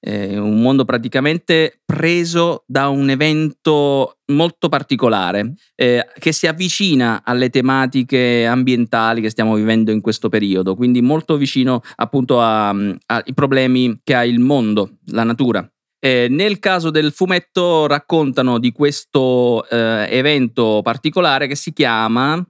eh, 0.01 0.37
un 0.37 0.61
mondo 0.61 0.83
praticamente 0.83 1.81
preso 1.85 2.63
da 2.65 2.89
un 2.89 3.09
evento 3.09 4.17
molto 4.31 4.67
particolare 4.67 5.53
eh, 5.75 6.05
che 6.17 6.31
si 6.31 6.47
avvicina 6.47 7.21
alle 7.23 7.49
tematiche 7.49 8.45
ambientali 8.45 9.21
che 9.21 9.29
stiamo 9.29 9.55
vivendo 9.55 9.91
in 9.91 10.01
questo 10.01 10.27
periodo, 10.29 10.75
quindi 10.75 11.01
molto 11.01 11.37
vicino 11.37 11.81
appunto 11.95 12.41
ai 12.41 13.33
problemi 13.33 13.99
che 14.03 14.15
ha 14.15 14.25
il 14.25 14.39
mondo, 14.39 14.97
la 15.07 15.23
natura. 15.23 15.69
Eh, 16.03 16.27
nel 16.31 16.57
caso 16.57 16.89
del 16.89 17.11
fumetto 17.11 17.85
raccontano 17.85 18.57
di 18.57 18.71
questo 18.71 19.63
eh, 19.69 20.07
evento 20.09 20.81
particolare 20.81 21.45
che 21.45 21.55
si 21.55 21.73
chiama 21.73 22.43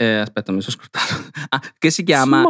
eh, 0.00 0.18
aspetta, 0.18 0.52
mi 0.52 0.62
sono 0.62 0.76
scordato. 0.78 1.26
Ah, 1.50 1.60
che 1.78 1.90
si 1.90 2.02
chiama 2.02 2.42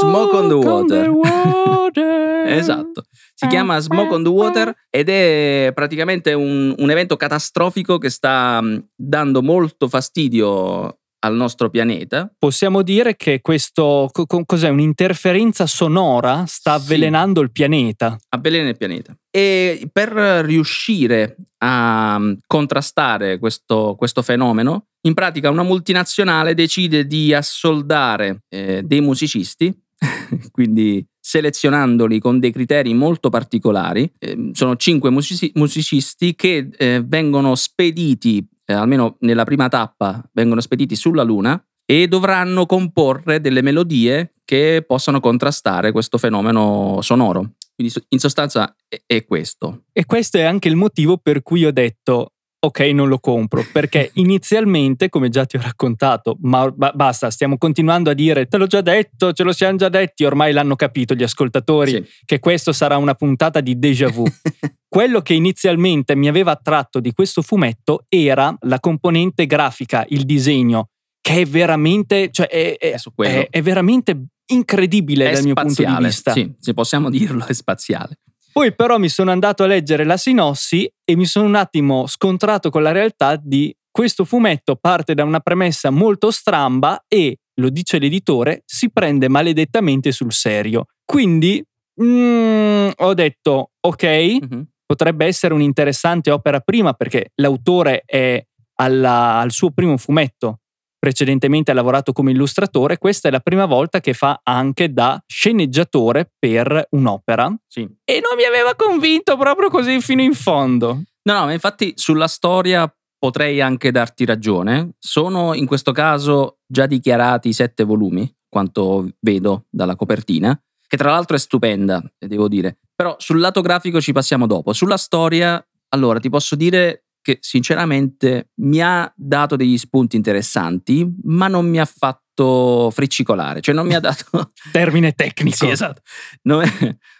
Smoke 0.00 0.36
on 0.36 0.48
the 0.48 0.54
Water. 0.54 1.08
water. 1.08 2.46
Esatto. 2.54 3.04
Si 3.32 3.46
chiama 3.46 3.78
Smoke 3.78 4.12
on 4.14 4.22
the 4.22 4.28
Water 4.28 4.74
ed 4.90 5.08
è 5.08 5.70
praticamente 5.74 6.32
un, 6.34 6.74
un 6.76 6.90
evento 6.90 7.16
catastrofico 7.16 7.98
che 7.98 8.10
sta 8.10 8.60
mh, 8.60 8.88
dando 8.94 9.42
molto 9.42 9.88
fastidio 9.88 10.98
al 11.24 11.34
nostro 11.34 11.70
pianeta. 11.70 12.30
Possiamo 12.38 12.82
dire 12.82 13.16
che 13.16 13.40
questo 13.40 14.08
co- 14.12 14.26
co- 14.26 14.44
cos'è 14.44 14.68
un'interferenza 14.68 15.66
sonora 15.66 16.44
sta 16.46 16.78
Sì. 16.78 16.84
avvelenando 16.84 17.40
il 17.40 17.50
pianeta. 17.50 18.18
avvelena 18.28 18.68
il 18.68 18.76
pianeta. 18.76 19.16
E 19.30 19.88
per 19.90 20.08
riuscire 20.44 21.36
a 21.58 22.18
mm, 22.18 22.32
contrastare 22.46 23.38
questo, 23.38 23.94
questo 23.96 24.22
fenomeno, 24.22 24.86
in 25.06 25.14
pratica 25.14 25.50
una 25.50 25.62
multinazionale 25.62 26.54
decide 26.54 27.06
di 27.06 27.32
assoldare 27.34 28.42
eh, 28.48 28.82
dei 28.84 29.00
musicisti, 29.00 29.72
quindi 30.50 31.04
selezionandoli 31.18 32.18
con 32.20 32.38
dei 32.38 32.52
criteri 32.52 32.92
molto 32.92 33.30
particolari. 33.30 34.10
Eh, 34.18 34.50
sono 34.52 34.76
cinque 34.76 35.10
musici- 35.10 35.50
musicisti 35.54 36.34
che 36.34 36.68
eh, 36.76 37.02
vengono 37.04 37.54
spediti, 37.54 38.46
eh, 38.64 38.72
almeno 38.72 39.16
nella 39.20 39.44
prima 39.44 39.68
tappa, 39.68 40.22
vengono 40.32 40.60
spediti 40.60 40.96
sulla 40.96 41.22
Luna 41.22 41.62
e 41.84 42.08
dovranno 42.08 42.66
comporre 42.66 43.40
delle 43.40 43.62
melodie 43.62 44.34
che 44.44 44.84
possano 44.86 45.20
contrastare 45.20 45.92
questo 45.92 46.18
fenomeno 46.18 47.00
sonoro. 47.02 47.52
Quindi 47.74 47.92
in 48.08 48.18
sostanza 48.18 48.74
è 49.06 49.24
questo. 49.24 49.84
E 49.92 50.04
questo 50.04 50.38
è 50.38 50.42
anche 50.42 50.68
il 50.68 50.76
motivo 50.76 51.18
per 51.18 51.42
cui 51.42 51.64
ho 51.64 51.72
detto 51.72 52.32
ok, 52.64 52.80
non 52.92 53.08
lo 53.08 53.18
compro, 53.18 53.64
perché 53.72 54.10
inizialmente, 54.14 55.08
come 55.08 55.28
già 55.28 55.44
ti 55.44 55.56
ho 55.56 55.60
raccontato, 55.60 56.36
ma 56.42 56.70
ba- 56.70 56.92
basta, 56.94 57.30
stiamo 57.30 57.56
continuando 57.58 58.10
a 58.10 58.14
dire 58.14 58.46
te 58.46 58.56
l'ho 58.56 58.66
già 58.66 58.80
detto, 58.80 59.32
ce 59.32 59.42
lo 59.42 59.52
siamo 59.52 59.76
già 59.76 59.88
detti, 59.88 60.24
ormai 60.24 60.52
l'hanno 60.52 60.76
capito 60.76 61.14
gli 61.14 61.22
ascoltatori 61.22 61.90
Sì. 61.90 62.04
che 62.24 62.38
questo 62.38 62.72
sarà 62.72 62.96
una 62.96 63.14
puntata 63.14 63.60
di 63.60 63.78
déjà 63.78 64.08
vu. 64.08 64.24
Quello 64.88 65.20
che 65.22 65.34
inizialmente 65.34 66.14
mi 66.14 66.28
aveva 66.28 66.52
attratto 66.52 67.00
di 67.00 67.12
questo 67.12 67.42
fumetto 67.42 68.04
era 68.08 68.56
la 68.60 68.78
componente 68.78 69.46
grafica, 69.46 70.04
il 70.10 70.24
disegno, 70.24 70.90
che 71.20 71.40
è 71.40 71.44
veramente, 71.46 72.30
cioè 72.30 72.46
è, 72.48 72.76
è- 72.78 72.94
È 73.16 73.48
è- 73.50 73.62
veramente 73.62 74.26
incredibile 74.46 75.30
è 75.30 75.32
dal 75.34 75.42
mio 75.42 75.54
punto 75.54 75.68
di 75.68 75.74
spaziale, 75.74 76.06
vista. 76.06 76.32
Sì, 76.32 76.52
se 76.60 76.74
possiamo 76.74 77.10
dirlo, 77.10 77.44
è 77.46 77.52
spaziale. 77.52 78.18
Poi 78.54 78.72
però 78.72 78.98
mi 78.98 79.08
sono 79.08 79.32
andato 79.32 79.64
a 79.64 79.66
leggere 79.66 80.04
la 80.04 80.16
sinossi 80.16 80.88
e 81.04 81.16
mi 81.16 81.26
sono 81.26 81.46
un 81.46 81.56
attimo 81.56 82.06
scontrato 82.06 82.70
con 82.70 82.82
la 82.82 82.92
realtà 82.92 83.34
di 83.34 83.74
questo 83.90 84.24
fumetto 84.24 84.76
parte 84.76 85.14
da 85.14 85.24
una 85.24 85.40
premessa 85.40 85.90
molto 85.90 86.30
stramba 86.30 87.02
e, 87.08 87.38
lo 87.60 87.68
dice 87.68 87.98
l'editore, 87.98 88.62
si 88.64 88.92
prende 88.92 89.28
maledettamente 89.28 90.12
sul 90.12 90.32
serio. 90.32 90.84
Quindi 91.04 91.64
mm, 92.00 92.90
ho 92.96 93.14
detto, 93.14 93.70
ok, 93.80 94.04
Mhm. 94.48 94.64
potrebbe 94.86 95.26
essere 95.26 95.52
un'interessante 95.54 96.30
opera 96.30 96.60
prima 96.60 96.92
perché 96.92 97.30
l'autore 97.36 98.02
è 98.06 98.40
alla- 98.76 99.38
al 99.40 99.50
suo 99.50 99.70
primo 99.72 99.96
fumetto. 99.96 100.60
Precedentemente 101.04 101.70
ha 101.70 101.74
lavorato 101.74 102.12
come 102.12 102.30
illustratore, 102.30 102.96
questa 102.96 103.28
è 103.28 103.30
la 103.30 103.40
prima 103.40 103.66
volta 103.66 104.00
che 104.00 104.14
fa 104.14 104.40
anche 104.42 104.90
da 104.90 105.22
sceneggiatore 105.26 106.32
per 106.38 106.86
un'opera 106.92 107.54
Sì. 107.68 107.82
e 108.04 108.20
non 108.22 108.34
mi 108.38 108.44
aveva 108.44 108.74
convinto 108.74 109.36
proprio 109.36 109.68
così 109.68 110.00
fino 110.00 110.22
in 110.22 110.32
fondo. 110.32 111.02
No, 111.24 111.32
no, 111.34 111.44
ma 111.44 111.52
infatti 111.52 111.92
sulla 111.94 112.26
storia 112.26 112.90
potrei 113.18 113.60
anche 113.60 113.90
darti 113.90 114.24
ragione. 114.24 114.94
Sono 114.98 115.52
in 115.52 115.66
questo 115.66 115.92
caso 115.92 116.60
già 116.66 116.86
dichiarati 116.86 117.52
sette 117.52 117.84
volumi, 117.84 118.34
quanto 118.48 119.06
vedo 119.20 119.66
dalla 119.68 119.96
copertina, 119.96 120.58
che 120.86 120.96
tra 120.96 121.10
l'altro 121.10 121.36
è 121.36 121.38
stupenda, 121.38 122.02
devo 122.18 122.48
dire. 122.48 122.78
Però 122.94 123.14
sul 123.18 123.40
lato 123.40 123.60
grafico 123.60 124.00
ci 124.00 124.12
passiamo 124.12 124.46
dopo. 124.46 124.72
Sulla 124.72 124.96
storia, 124.96 125.62
allora 125.90 126.18
ti 126.18 126.30
posso 126.30 126.56
dire 126.56 127.03
che 127.24 127.38
sinceramente 127.40 128.50
mi 128.56 128.82
ha 128.82 129.10
dato 129.16 129.56
degli 129.56 129.78
spunti 129.78 130.14
interessanti, 130.16 131.10
ma 131.22 131.48
non 131.48 131.66
mi 131.66 131.80
ha 131.80 131.86
fatto 131.86 132.90
friccicolare, 132.90 133.62
cioè 133.62 133.74
non 133.74 133.86
mi 133.86 133.94
ha 133.94 134.00
dato 134.00 134.52
Termine 134.70 135.12
tecnico. 135.12 135.56
sì, 135.56 135.70
esatto. 135.70 136.02
Non, 136.42 136.62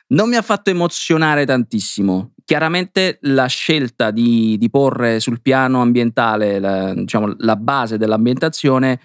non 0.08 0.28
mi 0.28 0.36
ha 0.36 0.42
fatto 0.42 0.68
emozionare 0.68 1.46
tantissimo. 1.46 2.34
Chiaramente 2.44 3.16
la 3.22 3.46
scelta 3.46 4.10
di, 4.10 4.58
di 4.58 4.68
porre 4.68 5.20
sul 5.20 5.40
piano 5.40 5.80
ambientale 5.80 6.58
la, 6.58 6.92
diciamo, 6.92 7.34
la 7.38 7.56
base 7.56 7.96
dell'ambientazione 7.96 9.00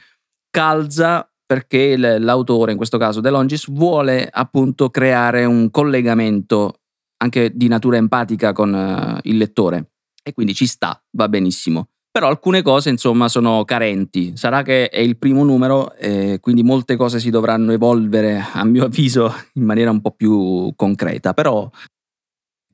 calza 0.50 1.32
perché 1.46 1.96
l'autore, 1.96 2.72
in 2.72 2.77
questo 2.77 2.98
caso 2.98 3.22
De 3.22 3.29
Longis, 3.29 3.72
vuole 3.72 4.27
appunto 4.29 4.89
creare 4.89 5.46
un 5.46 5.72
collegamento 5.72 6.82
anche 7.22 7.51
di 7.56 7.70
natura 7.70 7.96
empatica 7.96 8.51
con 8.51 8.75
eh, 8.75 9.20
il 9.24 9.38
lettore. 9.38 9.91
E 10.29 10.33
quindi 10.33 10.53
ci 10.53 10.67
sta, 10.67 11.01
va 11.17 11.27
benissimo. 11.27 11.88
Però 12.12 12.27
alcune 12.27 12.62
cose, 12.62 12.89
insomma, 12.89 13.27
sono 13.29 13.63
carenti. 13.65 14.33
Sarà 14.36 14.62
che 14.62 14.89
è 14.89 15.00
il 15.00 15.17
primo 15.17 15.43
numero, 15.43 15.93
e 15.95 16.38
quindi 16.39 16.62
molte 16.62 16.95
cose 16.95 17.19
si 17.19 17.31
dovranno 17.31 17.71
evolvere, 17.71 18.45
a 18.53 18.63
mio 18.63 18.86
avviso, 18.86 19.33
in 19.53 19.63
maniera 19.63 19.89
un 19.89 20.01
po' 20.01 20.12
più 20.12 20.71
concreta. 20.75 21.33
Però, 21.33 21.67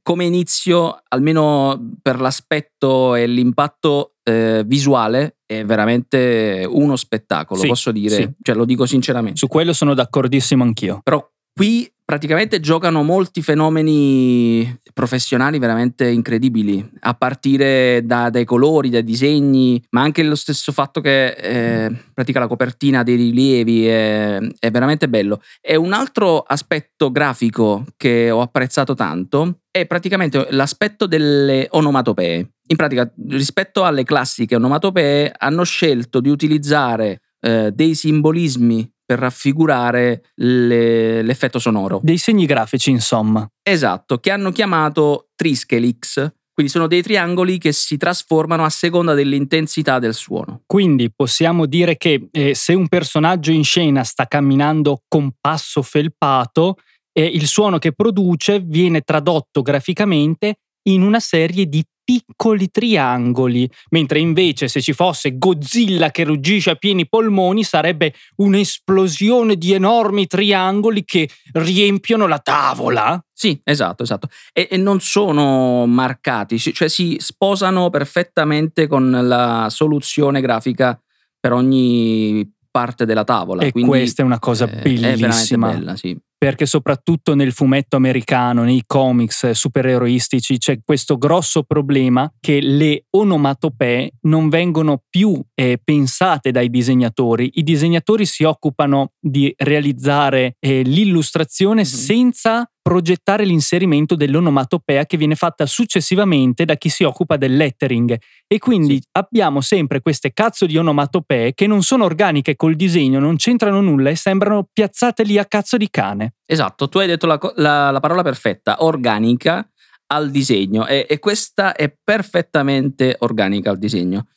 come 0.01 0.25
inizio, 0.25 1.01
almeno 1.07 1.93
per 2.01 2.19
l'aspetto 2.19 3.15
e 3.15 3.25
l'impatto 3.25 4.15
eh, 4.23 4.63
visuale, 4.65 5.37
è 5.45 5.63
veramente 5.63 6.65
uno 6.69 6.95
spettacolo, 6.95 7.61
Sì, 7.61 7.67
posso 7.67 7.91
dire. 7.91 8.15
sì. 8.15 8.29
Cioè, 8.41 8.55
lo 8.55 8.65
dico 8.65 8.85
sinceramente. 8.85 9.37
Su 9.37 9.47
quello 9.47 9.71
sono 9.73 9.93
d'accordissimo 9.93 10.63
anch'io. 10.63 10.99
Però 11.03 11.25
qui 11.53 11.89
praticamente 12.05 12.59
giocano 12.59 13.01
molti 13.01 13.41
fenomeni 13.41 14.79
professionali 14.93 15.57
veramente 15.57 16.07
incredibili, 16.07 16.87
a 17.01 17.15
partire 17.15 18.05
da, 18.05 18.29
dai 18.29 18.45
colori, 18.45 18.89
dai 18.89 19.03
disegni, 19.03 19.83
ma 19.89 20.01
anche 20.01 20.21
lo 20.21 20.35
stesso 20.35 20.71
fatto 20.71 21.01
che 21.01 21.29
eh, 21.29 21.91
pratica 22.13 22.39
la 22.39 22.47
copertina 22.47 23.01
dei 23.01 23.15
rilievi 23.15 23.87
è, 23.87 24.37
è 24.59 24.69
veramente 24.69 25.09
bello. 25.09 25.41
E 25.59 25.75
un 25.75 25.93
altro 25.93 26.41
aspetto 26.41 27.11
grafico 27.11 27.85
che 27.97 28.29
ho 28.29 28.41
apprezzato 28.41 28.93
tanto 28.93 29.61
è 29.71 29.87
praticamente 29.87 30.47
l'aspetto 30.51 31.07
delle 31.07 31.67
onomatopee. 31.71 32.51
In 32.67 32.75
pratica, 32.75 33.11
rispetto 33.29 33.83
alle 33.83 34.03
classiche 34.03 34.55
onomatopee, 34.55 35.33
hanno 35.35 35.63
scelto 35.63 36.19
di 36.19 36.29
utilizzare 36.29 37.21
eh, 37.41 37.71
dei 37.73 37.95
simbolismi 37.95 38.89
per 39.05 39.19
raffigurare 39.19 40.31
le, 40.35 41.21
l'effetto 41.21 41.59
sonoro. 41.59 41.99
Dei 42.01 42.17
segni 42.17 42.45
grafici, 42.45 42.89
insomma. 42.89 43.47
Esatto, 43.61 44.17
che 44.17 44.31
hanno 44.31 44.51
chiamato 44.51 45.29
Triskelix. 45.35 46.31
Quindi 46.55 46.71
sono 46.71 46.87
dei 46.87 47.01
triangoli 47.01 47.57
che 47.57 47.73
si 47.73 47.97
trasformano 47.97 48.63
a 48.63 48.69
seconda 48.69 49.13
dell'intensità 49.13 49.99
del 49.99 50.13
suono. 50.13 50.61
Quindi 50.65 51.11
possiamo 51.13 51.65
dire 51.65 51.97
che 51.97 52.29
eh, 52.31 52.55
se 52.55 52.73
un 52.73 52.87
personaggio 52.87 53.51
in 53.51 53.65
scena 53.65 54.05
sta 54.05 54.25
camminando 54.25 55.01
con 55.09 55.33
passo 55.39 55.81
felpato, 55.81 56.77
eh, 57.11 57.25
il 57.25 57.45
suono 57.47 57.77
che 57.77 57.91
produce 57.91 58.61
viene 58.61 59.01
tradotto 59.01 59.61
graficamente 59.61 60.59
in 60.87 61.01
una 61.01 61.19
serie 61.19 61.65
di 61.65 61.83
piccoli 62.05 62.69
triangoli, 62.69 63.69
mentre 63.89 64.19
invece 64.19 64.67
se 64.67 64.79
ci 64.79 64.93
fosse 64.93 65.37
Godzilla 65.37 66.11
che 66.11 66.23
ruggisce 66.23 66.69
a 66.69 66.75
pieni 66.75 67.07
polmoni 67.09 67.63
sarebbe 67.63 68.13
un'esplosione 68.37 69.57
di 69.57 69.73
enormi 69.73 70.27
triangoli 70.27 71.03
che 71.03 71.27
riempiono 71.53 72.27
la 72.27 72.39
tavola. 72.39 73.21
Sì, 73.33 73.59
esatto, 73.63 74.03
esatto. 74.03 74.29
E, 74.53 74.67
e 74.71 74.77
non 74.77 75.01
sono 75.01 75.85
marcati, 75.87 76.57
cioè 76.59 76.87
si 76.87 77.17
sposano 77.19 77.89
perfettamente 77.89 78.87
con 78.87 79.09
la 79.09 79.67
soluzione 79.69 80.39
grafica 80.39 80.97
per 81.39 81.51
ogni 81.51 82.49
parte 82.69 83.05
della 83.05 83.23
tavola. 83.23 83.63
E 83.63 83.71
questa 83.71 84.21
è 84.21 84.25
una 84.25 84.39
cosa 84.39 84.69
eh, 84.69 84.81
bellissima. 84.81 85.09
È 85.09 85.15
veramente 85.15 85.57
bella, 85.57 85.95
sì. 85.95 86.17
Perché 86.45 86.67
soprattutto 86.67 87.33
nel 87.33 87.53
fumetto 87.53 87.95
americano, 87.95 88.61
nei 88.61 88.83
comics 88.85 89.49
supereroistici, 89.49 90.59
c'è 90.59 90.77
questo 90.85 91.17
grosso 91.17 91.63
problema 91.63 92.31
che 92.39 92.61
le 92.61 93.05
onomatopee 93.09 94.11
non 94.27 94.49
vengono 94.49 95.01
più 95.09 95.41
eh, 95.55 95.79
pensate 95.83 96.51
dai 96.51 96.69
disegnatori. 96.69 97.49
I 97.55 97.63
disegnatori 97.63 98.27
si 98.27 98.43
occupano 98.43 99.13
di 99.19 99.51
realizzare 99.57 100.57
eh, 100.59 100.83
l'illustrazione 100.83 101.81
Mhm. 101.81 101.87
senza 101.87 102.69
progettare 102.85 103.45
l'inserimento 103.45 104.13
dell'onomatopea 104.13 105.07
che 105.07 105.17
viene 105.17 105.33
fatta 105.33 105.65
successivamente 105.65 106.65
da 106.65 106.75
chi 106.75 106.89
si 106.89 107.03
occupa 107.03 107.35
del 107.35 107.57
lettering 107.57 108.15
e 108.45 108.59
quindi 108.59 108.97
Sì. 108.97 109.07
abbiamo 109.13 109.61
sempre 109.61 110.01
queste 110.01 110.31
cazzo 110.33 110.67
di 110.67 110.77
onomatopee 110.77 111.55
che 111.55 111.65
non 111.65 111.81
sono 111.81 112.05
organiche 112.05 112.55
col 112.55 112.75
disegno, 112.75 113.17
non 113.19 113.37
c'entrano 113.37 113.81
nulla 113.81 114.11
e 114.11 114.15
sembrano 114.15 114.67
piazzate 114.71 115.23
lì 115.23 115.39
a 115.39 115.45
cazzo 115.45 115.77
di 115.77 115.89
cane. 115.89 116.34
Esatto, 116.45 116.89
tu 116.89 116.99
hai 116.99 117.07
detto 117.07 117.25
la, 117.25 117.39
la- 117.55 117.91
la 117.91 117.99
parola 117.99 118.21
perfetta, 118.23 118.83
organica 118.83 119.67
al 120.07 120.29
disegno 120.29 120.85
e, 120.85 121.05
e 121.09 121.17
questa 121.19 121.73
è 121.73 121.95
perfettamente 122.03 123.15
organica 123.19 123.71
al 123.71 123.79
disegno 123.79 124.27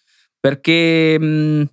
perché 0.41 1.19
mh, 1.19 1.65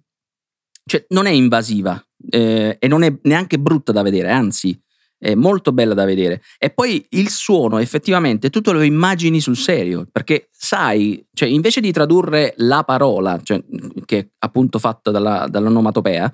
cioè, 0.85 1.05
non 1.09 1.25
è 1.25 1.31
invasiva 1.31 2.03
eh, 2.29 2.77
e 2.79 2.87
non 2.87 3.03
è 3.03 3.13
neanche 3.23 3.57
brutta 3.59 3.91
da 3.91 4.01
vedere, 4.01 4.31
anzi 4.31 4.77
è 5.17 5.33
molto 5.33 5.71
bella 5.71 5.93
da 5.93 6.05
vedere. 6.05 6.41
E 6.59 6.69
poi 6.71 7.03
il 7.11 7.29
suono 7.29 7.77
effettivamente 7.79 8.49
tu 8.49 8.61
te 8.61 8.71
lo 8.71 8.81
immagini 8.81 9.39
sul 9.39 9.55
serio 9.55 10.07
perché 10.11 10.49
sai, 10.51 11.25
cioè 11.33 11.47
invece 11.47 11.79
di 11.81 11.91
tradurre 11.91 12.53
la 12.57 12.83
parola, 12.83 13.39
cioè, 13.41 13.63
che 14.05 14.17
è 14.17 14.27
appunto 14.39 14.77
fatta 14.77 15.11
dalla, 15.11 15.47
dall'onomatopea, 15.49 16.31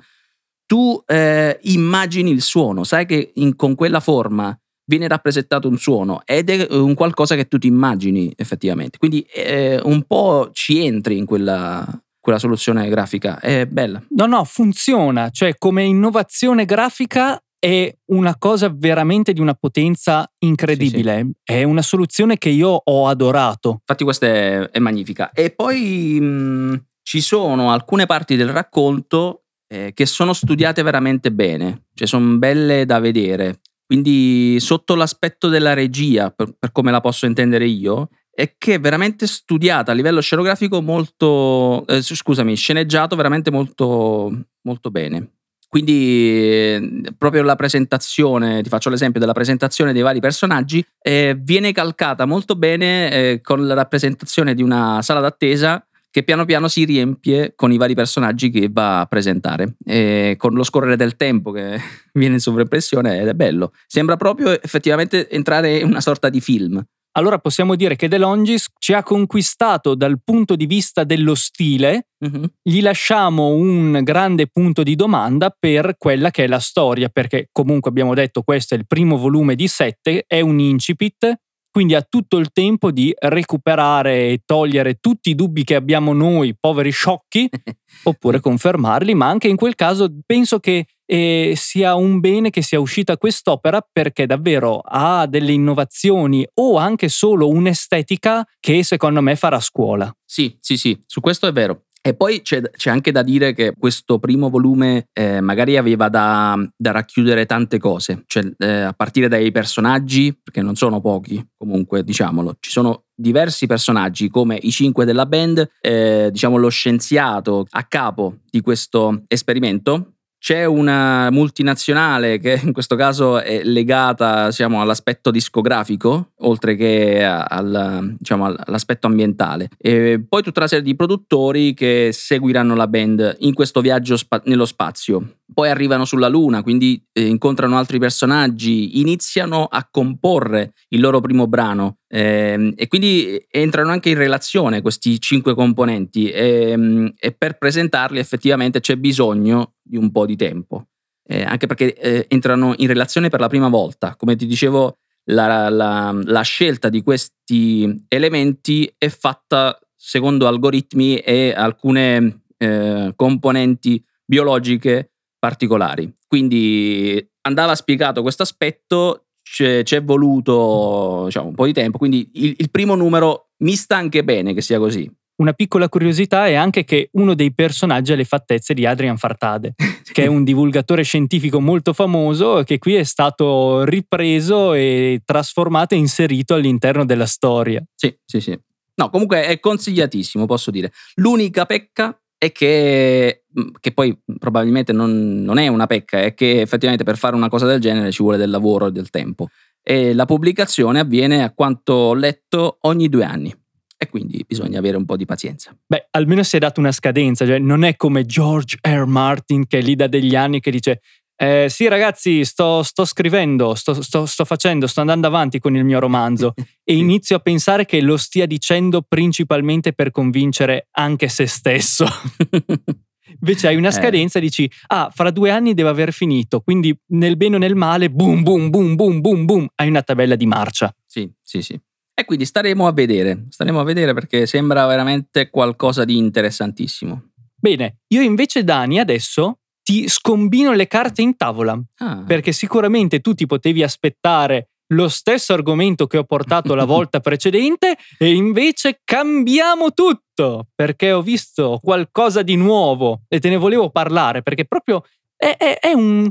tu 0.72 1.04
eh, 1.06 1.60
immagini 1.64 2.32
il 2.32 2.42
suono, 2.42 2.86
sai 2.86 3.06
che 3.06 3.34
in- 3.36 3.58
con 3.58 3.76
quella 3.76 4.00
forma 4.00 4.58
viene 4.86 5.10
rappresentato 5.10 5.68
un 5.68 5.78
suono 5.78 6.22
ed 6.24 6.50
è 6.50 6.66
un 6.74 6.94
qualcosa 6.94 7.36
che 7.36 7.50
tu 7.50 7.58
ti 7.58 7.68
immagini 7.68 8.32
effettivamente. 8.38 8.98
Quindi 8.98 9.20
eh, 9.34 9.82
un 9.84 10.04
po' 10.04 10.50
ci 10.54 10.86
entri 10.86 11.18
in 11.18 11.26
quella, 11.26 11.86
quella 12.22 12.40
soluzione 12.40 12.88
grafica, 12.88 13.42
è 13.42 13.66
bella. 13.66 14.02
No, 14.12 14.28
no, 14.28 14.46
funziona, 14.46 15.30
cioè 15.30 15.56
come 15.58 15.84
innovazione 15.84 16.64
grafica 16.64 17.38
è 17.60 17.94
una 18.06 18.38
cosa 18.38 18.74
veramente 18.74 19.34
di 19.34 19.42
una 19.42 19.56
potenza 19.56 20.26
incredibile, 20.40 21.32
è 21.44 21.64
una 21.64 21.82
soluzione 21.82 22.38
che 22.38 22.48
io 22.48 22.70
ho 22.70 23.08
adorato. 23.10 23.80
Infatti 23.82 24.06
questa 24.06 24.26
è, 24.26 24.70
è 24.70 24.80
magnifica. 24.80 25.32
E 25.34 25.50
poi 25.52 26.18
mh, 26.18 26.86
ci 27.04 27.20
sono 27.20 27.74
alcune 27.74 28.06
parti 28.06 28.38
del 28.38 28.54
racconto 28.54 29.42
eh, 29.72 29.94
che 29.94 30.06
sono 30.06 30.34
studiate 30.34 30.84
veramente 30.84 31.32
bene, 31.32 31.86
cioè 31.94 32.06
sono 32.06 32.36
belle 32.38 32.86
da 32.86 33.00
vedere. 33.00 33.62
Quindi 33.86 34.58
sotto 34.60 34.96
l'aspetto 34.96 35.48
della 35.48 35.74
regia, 35.74 36.30
per, 36.30 36.54
per 36.60 36.74
come 36.74 36.92
la 36.92 37.00
posso 37.00 37.26
intendere 37.26 37.66
io, 37.66 38.10
è 38.34 38.56
che 38.58 38.76
è 38.76 38.80
veramente 38.82 39.28
studiata 39.28 39.94
a 39.94 39.96
livello 39.96 40.20
scenografico 40.20 40.82
molto, 40.82 41.86
eh, 41.88 42.02
scusami, 42.02 42.56
sceneggiato 42.56 43.16
veramente 43.16 43.50
molto, 43.50 44.46
molto 44.64 44.92
bene. 44.92 45.36
Quindi 45.70 45.94
eh, 45.94 47.04
proprio 47.18 47.44
la 47.44 47.56
presentazione, 47.56 48.62
ti 48.62 48.68
faccio 48.68 48.90
l'esempio 48.90 49.22
della 49.22 49.32
presentazione 49.32 49.94
dei 49.94 50.02
vari 50.02 50.20
personaggi, 50.20 50.86
eh, 51.02 51.38
viene 51.40 51.72
calcata 51.72 52.26
molto 52.26 52.56
bene 52.58 53.10
eh, 53.12 53.42
con 53.42 53.66
la 53.66 53.74
rappresentazione 53.74 54.54
di 54.54 54.62
una 54.62 55.02
sala 55.02 55.22
d'attesa 55.22 55.86
che 56.12 56.24
piano 56.24 56.46
piano 56.46 56.68
si 56.68 56.84
riempie 56.84 57.54
con 57.56 57.72
i 57.72 57.78
vari 57.78 57.96
personaggi 57.96 58.50
che 58.52 58.70
va 58.72 59.00
a 59.00 59.06
presentare, 59.06 59.76
e 59.84 60.36
con 60.38 60.54
lo 60.54 60.64
scorrere 60.64 60.98
del 60.98 61.16
tempo 61.16 61.52
che 61.52 61.80
viene 62.14 62.36
in 62.36 62.40
sovraimpressione 62.42 63.20
ed 63.22 63.28
è 63.30 63.34
bello. 63.34 63.72
Sembra 63.88 64.18
proprio 64.18 64.62
effettivamente 64.62 65.30
entrare 65.30 65.78
in 65.80 65.88
una 65.88 66.02
sorta 66.02 66.30
di 66.30 66.42
film. 66.42 66.84
Allora 67.14 67.40
possiamo 67.40 67.76
dire 67.76 67.98
che 67.98 68.08
De 68.08 68.18
Longis 68.18 68.68
ci 68.78 68.94
ha 68.94 69.04
conquistato 69.04 69.96
dal 69.96 70.22
punto 70.24 70.56
di 70.56 70.66
vista 70.66 71.04
dello 71.04 71.36
stile, 71.36 72.08
Mhm. 72.24 72.46
gli 72.62 72.82
lasciamo 72.82 73.48
un 73.48 74.00
grande 74.04 74.48
punto 74.48 74.82
di 74.84 74.96
domanda 74.96 75.54
per 75.58 75.96
quella 75.98 76.30
che 76.32 76.44
è 76.44 76.48
la 76.48 76.60
storia, 76.60 77.10
perché 77.10 77.50
comunque 77.52 77.90
abbiamo 77.90 78.14
detto 78.14 78.44
questo 78.44 78.76
è 78.76 78.78
il 78.78 78.86
primo 78.88 79.18
volume 79.18 79.56
di 79.56 79.68
sette, 79.68 80.24
è 80.28 80.40
un 80.40 80.60
incipit, 80.60 81.34
quindi 81.72 81.96
ha 81.96 82.06
tutto 82.08 82.38
il 82.38 82.52
tempo 82.52 82.92
di 82.92 83.14
recuperare 83.18 84.28
e 84.30 84.42
togliere 84.46 84.96
tutti 84.96 85.30
i 85.30 85.36
dubbi 85.36 85.64
che 85.64 85.76
abbiamo 85.76 86.14
noi, 86.14 86.56
poveri 86.60 86.92
sciocchi, 86.92 87.50
oppure 88.04 88.40
confermarli, 88.40 89.14
ma 89.16 89.28
anche 89.28 89.48
in 89.48 89.56
quel 89.56 89.76
caso 89.76 90.14
penso 90.26 90.60
che 90.60 90.86
eh, 91.06 91.54
sia 91.56 91.96
un 91.96 92.20
bene 92.20 92.50
che 92.50 92.62
sia 92.62 92.80
uscita 92.80 93.18
quest'opera 93.18 93.86
perché 93.90 94.26
davvero 94.26 94.80
ha 94.80 95.26
delle 95.28 95.52
innovazioni 95.52 96.48
o 96.56 96.78
anche 96.78 97.10
solo 97.10 97.48
un'estetica 97.48 98.46
che 98.60 98.84
secondo 98.84 99.22
me 99.22 99.36
farà 99.36 99.60
scuola. 99.60 100.14
Sì, 100.26 100.58
sì, 100.60 100.78
sì, 100.78 100.98
su 101.06 101.20
questo 101.20 101.48
è 101.48 101.52
vero. 101.52 101.84
E 102.04 102.16
poi 102.16 102.42
c'è, 102.42 102.62
c'è 102.62 102.90
anche 102.90 103.12
da 103.12 103.22
dire 103.22 103.54
che 103.54 103.74
questo 103.78 104.18
primo 104.18 104.50
volume 104.50 105.10
eh, 105.14 105.40
magari 105.40 105.78
aveva 105.78 106.10
da, 106.10 106.58
da 106.76 106.92
racchiudere 106.92 107.46
tante 107.46 107.78
cose, 107.78 108.24
cioè 108.26 108.44
eh, 108.58 108.82
a 108.82 108.94
partire 108.94 109.28
dai 109.28 109.52
personaggi, 109.52 110.36
perché 110.36 110.64
non 110.64 110.76
sono 110.76 111.00
pochi 111.00 111.46
comunque, 111.56 112.04
diciamolo, 112.04 112.58
ci 112.60 112.72
sono 112.72 113.04
diversi 113.14 113.68
personaggi 113.68 114.30
come 114.30 114.58
i 114.60 114.72
cinque 114.72 115.06
della 115.06 115.28
band, 115.28 115.70
eh, 115.80 116.30
diciamo 116.32 116.58
lo 116.58 116.70
scienziato 116.70 117.68
a 117.70 117.84
capo 117.84 118.38
di 118.50 118.62
questo 118.62 119.24
esperimento. 119.28 120.14
C'è 120.42 120.66
una 120.66 121.30
multinazionale 121.30 122.40
che 122.40 122.60
in 122.64 122.74
questo 122.74 122.96
caso 122.96 123.40
è 123.40 123.62
legata 123.64 124.48
diciamo, 124.48 124.82
all'aspetto 124.82 125.30
discografico, 125.30 126.32
oltre 126.40 126.76
che 126.76 127.24
al, 127.24 128.16
diciamo, 128.18 128.46
all'aspetto 128.46 129.06
ambientale. 129.06 129.70
E 129.78 130.20
poi 130.28 130.42
tutta 130.42 130.62
una 130.62 130.68
serie 130.68 130.84
di 130.84 130.96
produttori 130.96 131.76
che 131.76 132.10
seguiranno 132.12 132.74
la 132.74 132.88
band 132.88 133.36
in 133.42 133.54
questo 133.54 133.82
viaggio 133.82 134.18
spa- 134.18 134.42
nello 134.46 134.66
spazio. 134.66 135.41
Poi 135.54 135.70
arrivano 135.70 136.06
sulla 136.06 136.30
Luna, 136.30 136.64
quindi 136.64 137.04
eh, 137.12 137.26
incontrano 137.26 137.78
altri 137.78 138.00
personaggi, 138.00 139.00
iniziano 139.02 139.66
a 139.66 139.86
comporre 139.90 140.74
il 140.90 141.02
loro 141.02 141.20
primo 141.20 141.48
brano 141.48 141.98
ehm, 142.08 142.74
e 142.76 142.88
quindi 142.88 143.44
entrano 143.50 143.92
anche 143.92 144.10
in 144.10 144.18
relazione 144.18 144.82
questi 144.82 145.20
cinque 145.20 145.54
componenti 145.54 146.30
ehm, 146.30 147.14
e 147.20 147.32
per 147.34 147.58
presentarli 147.58 148.20
effettivamente 148.20 148.80
c'è 148.80 148.96
bisogno 148.96 149.74
di 149.82 149.98
un 149.98 150.12
po' 150.12 150.26
di 150.26 150.36
tempo, 150.38 150.86
Eh, 151.28 151.44
anche 151.44 151.68
perché 151.68 151.96
eh, 151.96 152.26
entrano 152.30 152.74
in 152.78 152.88
relazione 152.88 153.30
per 153.30 153.40
la 153.40 153.48
prima 153.48 153.70
volta. 153.70 154.16
Come 154.18 154.36
ti 154.36 154.46
dicevo, 154.46 154.98
la, 155.26 155.70
la- 155.70 156.18
la 156.24 156.42
scelta 156.42 156.90
di 156.90 157.02
questi 157.04 158.04
elementi 158.08 158.92
è 158.98 159.08
fatta 159.10 159.78
secondo 159.96 160.48
algoritmi 160.48 161.18
e 161.20 161.54
alcune 161.56 162.44
eh, 162.58 163.14
componenti 163.16 164.04
biologiche 164.26 165.11
particolari. 165.42 166.14
Quindi 166.28 167.28
andava 167.42 167.74
spiegato 167.74 168.22
questo 168.22 168.44
aspetto, 168.44 169.26
c'è, 169.42 169.82
c'è 169.82 170.04
voluto 170.04 171.24
diciamo, 171.26 171.48
un 171.48 171.56
po' 171.56 171.66
di 171.66 171.74
tempo, 171.74 171.98
quindi 171.98 172.30
il, 172.34 172.54
il 172.60 172.70
primo 172.70 172.94
numero 172.94 173.50
mi 173.64 173.74
sta 173.74 173.98
anche 173.98 174.24
bene 174.24 174.54
che 174.54 174.62
sia 174.62 174.78
così. 174.78 175.12
Una 175.38 175.54
piccola 175.54 175.90
curiosità 175.90 176.46
è 176.46 176.54
anche 176.54 176.84
che 176.84 177.10
uno 177.14 177.34
dei 177.34 177.52
personaggi 177.52 178.12
ha 178.12 178.16
le 178.16 178.26
fattezze 178.26 178.76
di 178.76 178.86
Adrian 178.86 179.18
Fartade, 179.18 179.74
che 180.14 180.26
è 180.26 180.28
un 180.28 180.44
divulgatore 180.44 181.02
scientifico 181.02 181.60
molto 181.60 181.94
famoso 181.94 182.62
che 182.64 182.78
qui 182.78 182.94
è 182.94 183.04
stato 183.04 183.84
ripreso 183.84 184.74
e 184.74 185.22
trasformato 185.26 185.96
e 185.96 185.98
inserito 185.98 186.54
all'interno 186.54 187.04
della 187.04 187.26
storia. 187.26 187.84
Sì, 187.96 188.16
sì, 188.24 188.40
sì. 188.40 188.60
No, 188.94 189.10
comunque 189.10 189.48
è 189.48 189.60
consigliatissimo, 189.60 190.46
posso 190.46 190.70
dire. 190.70 190.92
L'unica 191.16 191.66
pecca 191.66 192.16
è 192.42 192.52
che, 192.52 193.44
mm, 193.60 193.68
che 193.80 193.92
poi 193.92 194.20
probabilmente 194.40 194.92
non, 194.92 195.44
non 195.44 195.60
è 195.60 195.68
una 195.68 195.86
pecca, 195.86 196.22
è 196.22 196.34
che 196.34 196.62
effettivamente 196.62 197.04
per 197.04 197.16
fare 197.16 197.36
una 197.36 197.50
cosa 197.50 197.68
del 197.68 197.80
genere 197.80 198.12
ci 198.12 198.24
vuole 198.24 198.38
del 198.38 198.50
lavoro 198.50 198.88
e 198.88 198.92
del 198.92 199.12
tempo. 199.12 199.50
E 199.84 200.16
la 200.16 200.26
pubblicazione 200.26 201.00
avviene, 201.00 201.44
a 201.44 201.52
quanto 201.54 201.94
ho 201.94 202.14
letto, 202.16 202.80
ogni 202.82 203.10
due 203.10 203.26
anni. 203.26 203.56
E 203.96 204.10
quindi 204.10 204.44
bisogna 204.48 204.80
avere 204.80 204.98
un 204.98 205.06
po' 205.06 205.18
di 205.18 205.26
pazienza. 205.26 205.72
Beh, 205.86 206.08
almeno 206.10 206.42
si 206.42 206.56
è 206.56 206.60
dato 206.60 206.80
una 206.80 206.92
scadenza, 206.92 207.46
cioè 207.46 207.60
non 207.60 207.84
è 207.84 207.96
come 207.96 208.26
George 208.26 208.80
R. 208.82 209.06
Martin 209.06 209.68
che 209.68 209.78
è 209.78 209.82
lì 209.84 209.96
da 209.96 210.08
degli 210.08 210.36
anni 210.36 210.60
che 210.62 210.72
dice 210.72 211.02
eh, 211.42 211.70
sì 211.70 211.88
ragazzi 211.88 212.46
sto, 212.46 212.84
sto 212.84 213.04
scrivendo, 213.04 213.74
sto, 213.74 214.00
sto, 214.00 214.28
sto, 214.28 214.46
facendo, 214.46 214.86
sto 214.86 215.00
andando 215.00 215.26
avanti 215.26 215.58
con 215.58 215.76
il 215.76 215.84
mio 215.84 216.00
romanzo 216.00 216.54
e 216.84 216.96
inizio 216.96 217.36
a 217.38 217.40
pensare 217.40 217.86
che 217.86 218.00
lo 218.00 218.16
stia 218.16 218.46
dicendo 218.46 219.02
principalmente 219.02 219.94
per 219.94 220.12
convincere 220.12 220.90
anche 220.92 221.28
se 221.30 221.48
stesso. 221.48 222.06
Invece 223.42 223.68
hai 223.68 223.76
una 223.76 223.88
Eh. 223.88 223.92
scadenza 223.92 224.38
e 224.38 224.42
dici, 224.42 224.70
ah, 224.88 225.10
fra 225.12 225.32
due 225.32 225.50
anni 225.50 225.74
deve 225.74 225.90
aver 225.90 226.14
finito, 226.14 226.60
quindi 226.60 226.96
nel 227.08 227.38
bene 227.38 227.56
o 227.56 227.60
nel 227.60 227.76
male, 227.76 228.12
boom, 228.12 228.44
boom, 228.44 228.70
boom, 228.70 228.96
boom, 228.96 229.22
boom, 229.22 229.46
boom, 229.46 229.68
hai 229.76 229.88
una 229.88 230.04
tabella 230.04 230.36
di 230.36 230.46
marcia. 230.46 230.94
Sì, 231.08 231.28
sì, 231.42 231.64
sì. 231.64 231.80
E 232.14 232.26
quindi 232.26 232.46
staremo 232.46 232.86
a 232.86 232.92
vedere, 232.92 233.48
staremo 233.50 233.80
a 233.80 233.84
vedere 233.84 234.14
perché 234.14 234.46
sembra 234.46 234.86
veramente 234.86 235.50
qualcosa 235.50 236.06
di 236.06 236.18
interessantissimo. 236.18 237.32
Bene, 237.56 238.02
io 238.10 238.22
invece 238.22 238.64
Dani 238.64 239.00
adesso 239.00 239.61
ti 239.84 240.08
scombino 240.08 240.72
le 240.74 240.88
carte 240.88 241.22
in 241.22 241.36
tavola, 241.36 241.80
Ah, 241.98 242.24
perché 242.26 242.52
sicuramente 242.52 243.20
tu 243.20 243.34
ti 243.34 243.46
potevi 243.46 243.84
aspettare 243.84 244.68
lo 244.92 245.08
stesso 245.08 245.54
argomento 245.54 246.06
che 246.06 246.18
ho 246.18 246.24
portato 246.26 246.76
la 246.76 246.84
volta 246.96 247.20
precedente 247.22 247.96
e 248.18 248.34
invece 248.34 249.02
cambiamo 249.04 249.92
tutto, 249.94 250.68
perché 250.76 251.12
ho 251.14 251.22
visto 251.22 251.80
qualcosa 251.82 252.42
di 252.42 252.56
nuovo 252.56 253.22
e 253.28 253.40
te 253.40 253.50
ne 253.50 253.56
volevo 253.58 253.90
parlare, 253.90 254.42
perché 254.44 254.66
proprio 254.66 255.04
è, 255.36 255.56
è- 255.58 255.80
è 255.80 255.94
un... 255.94 256.30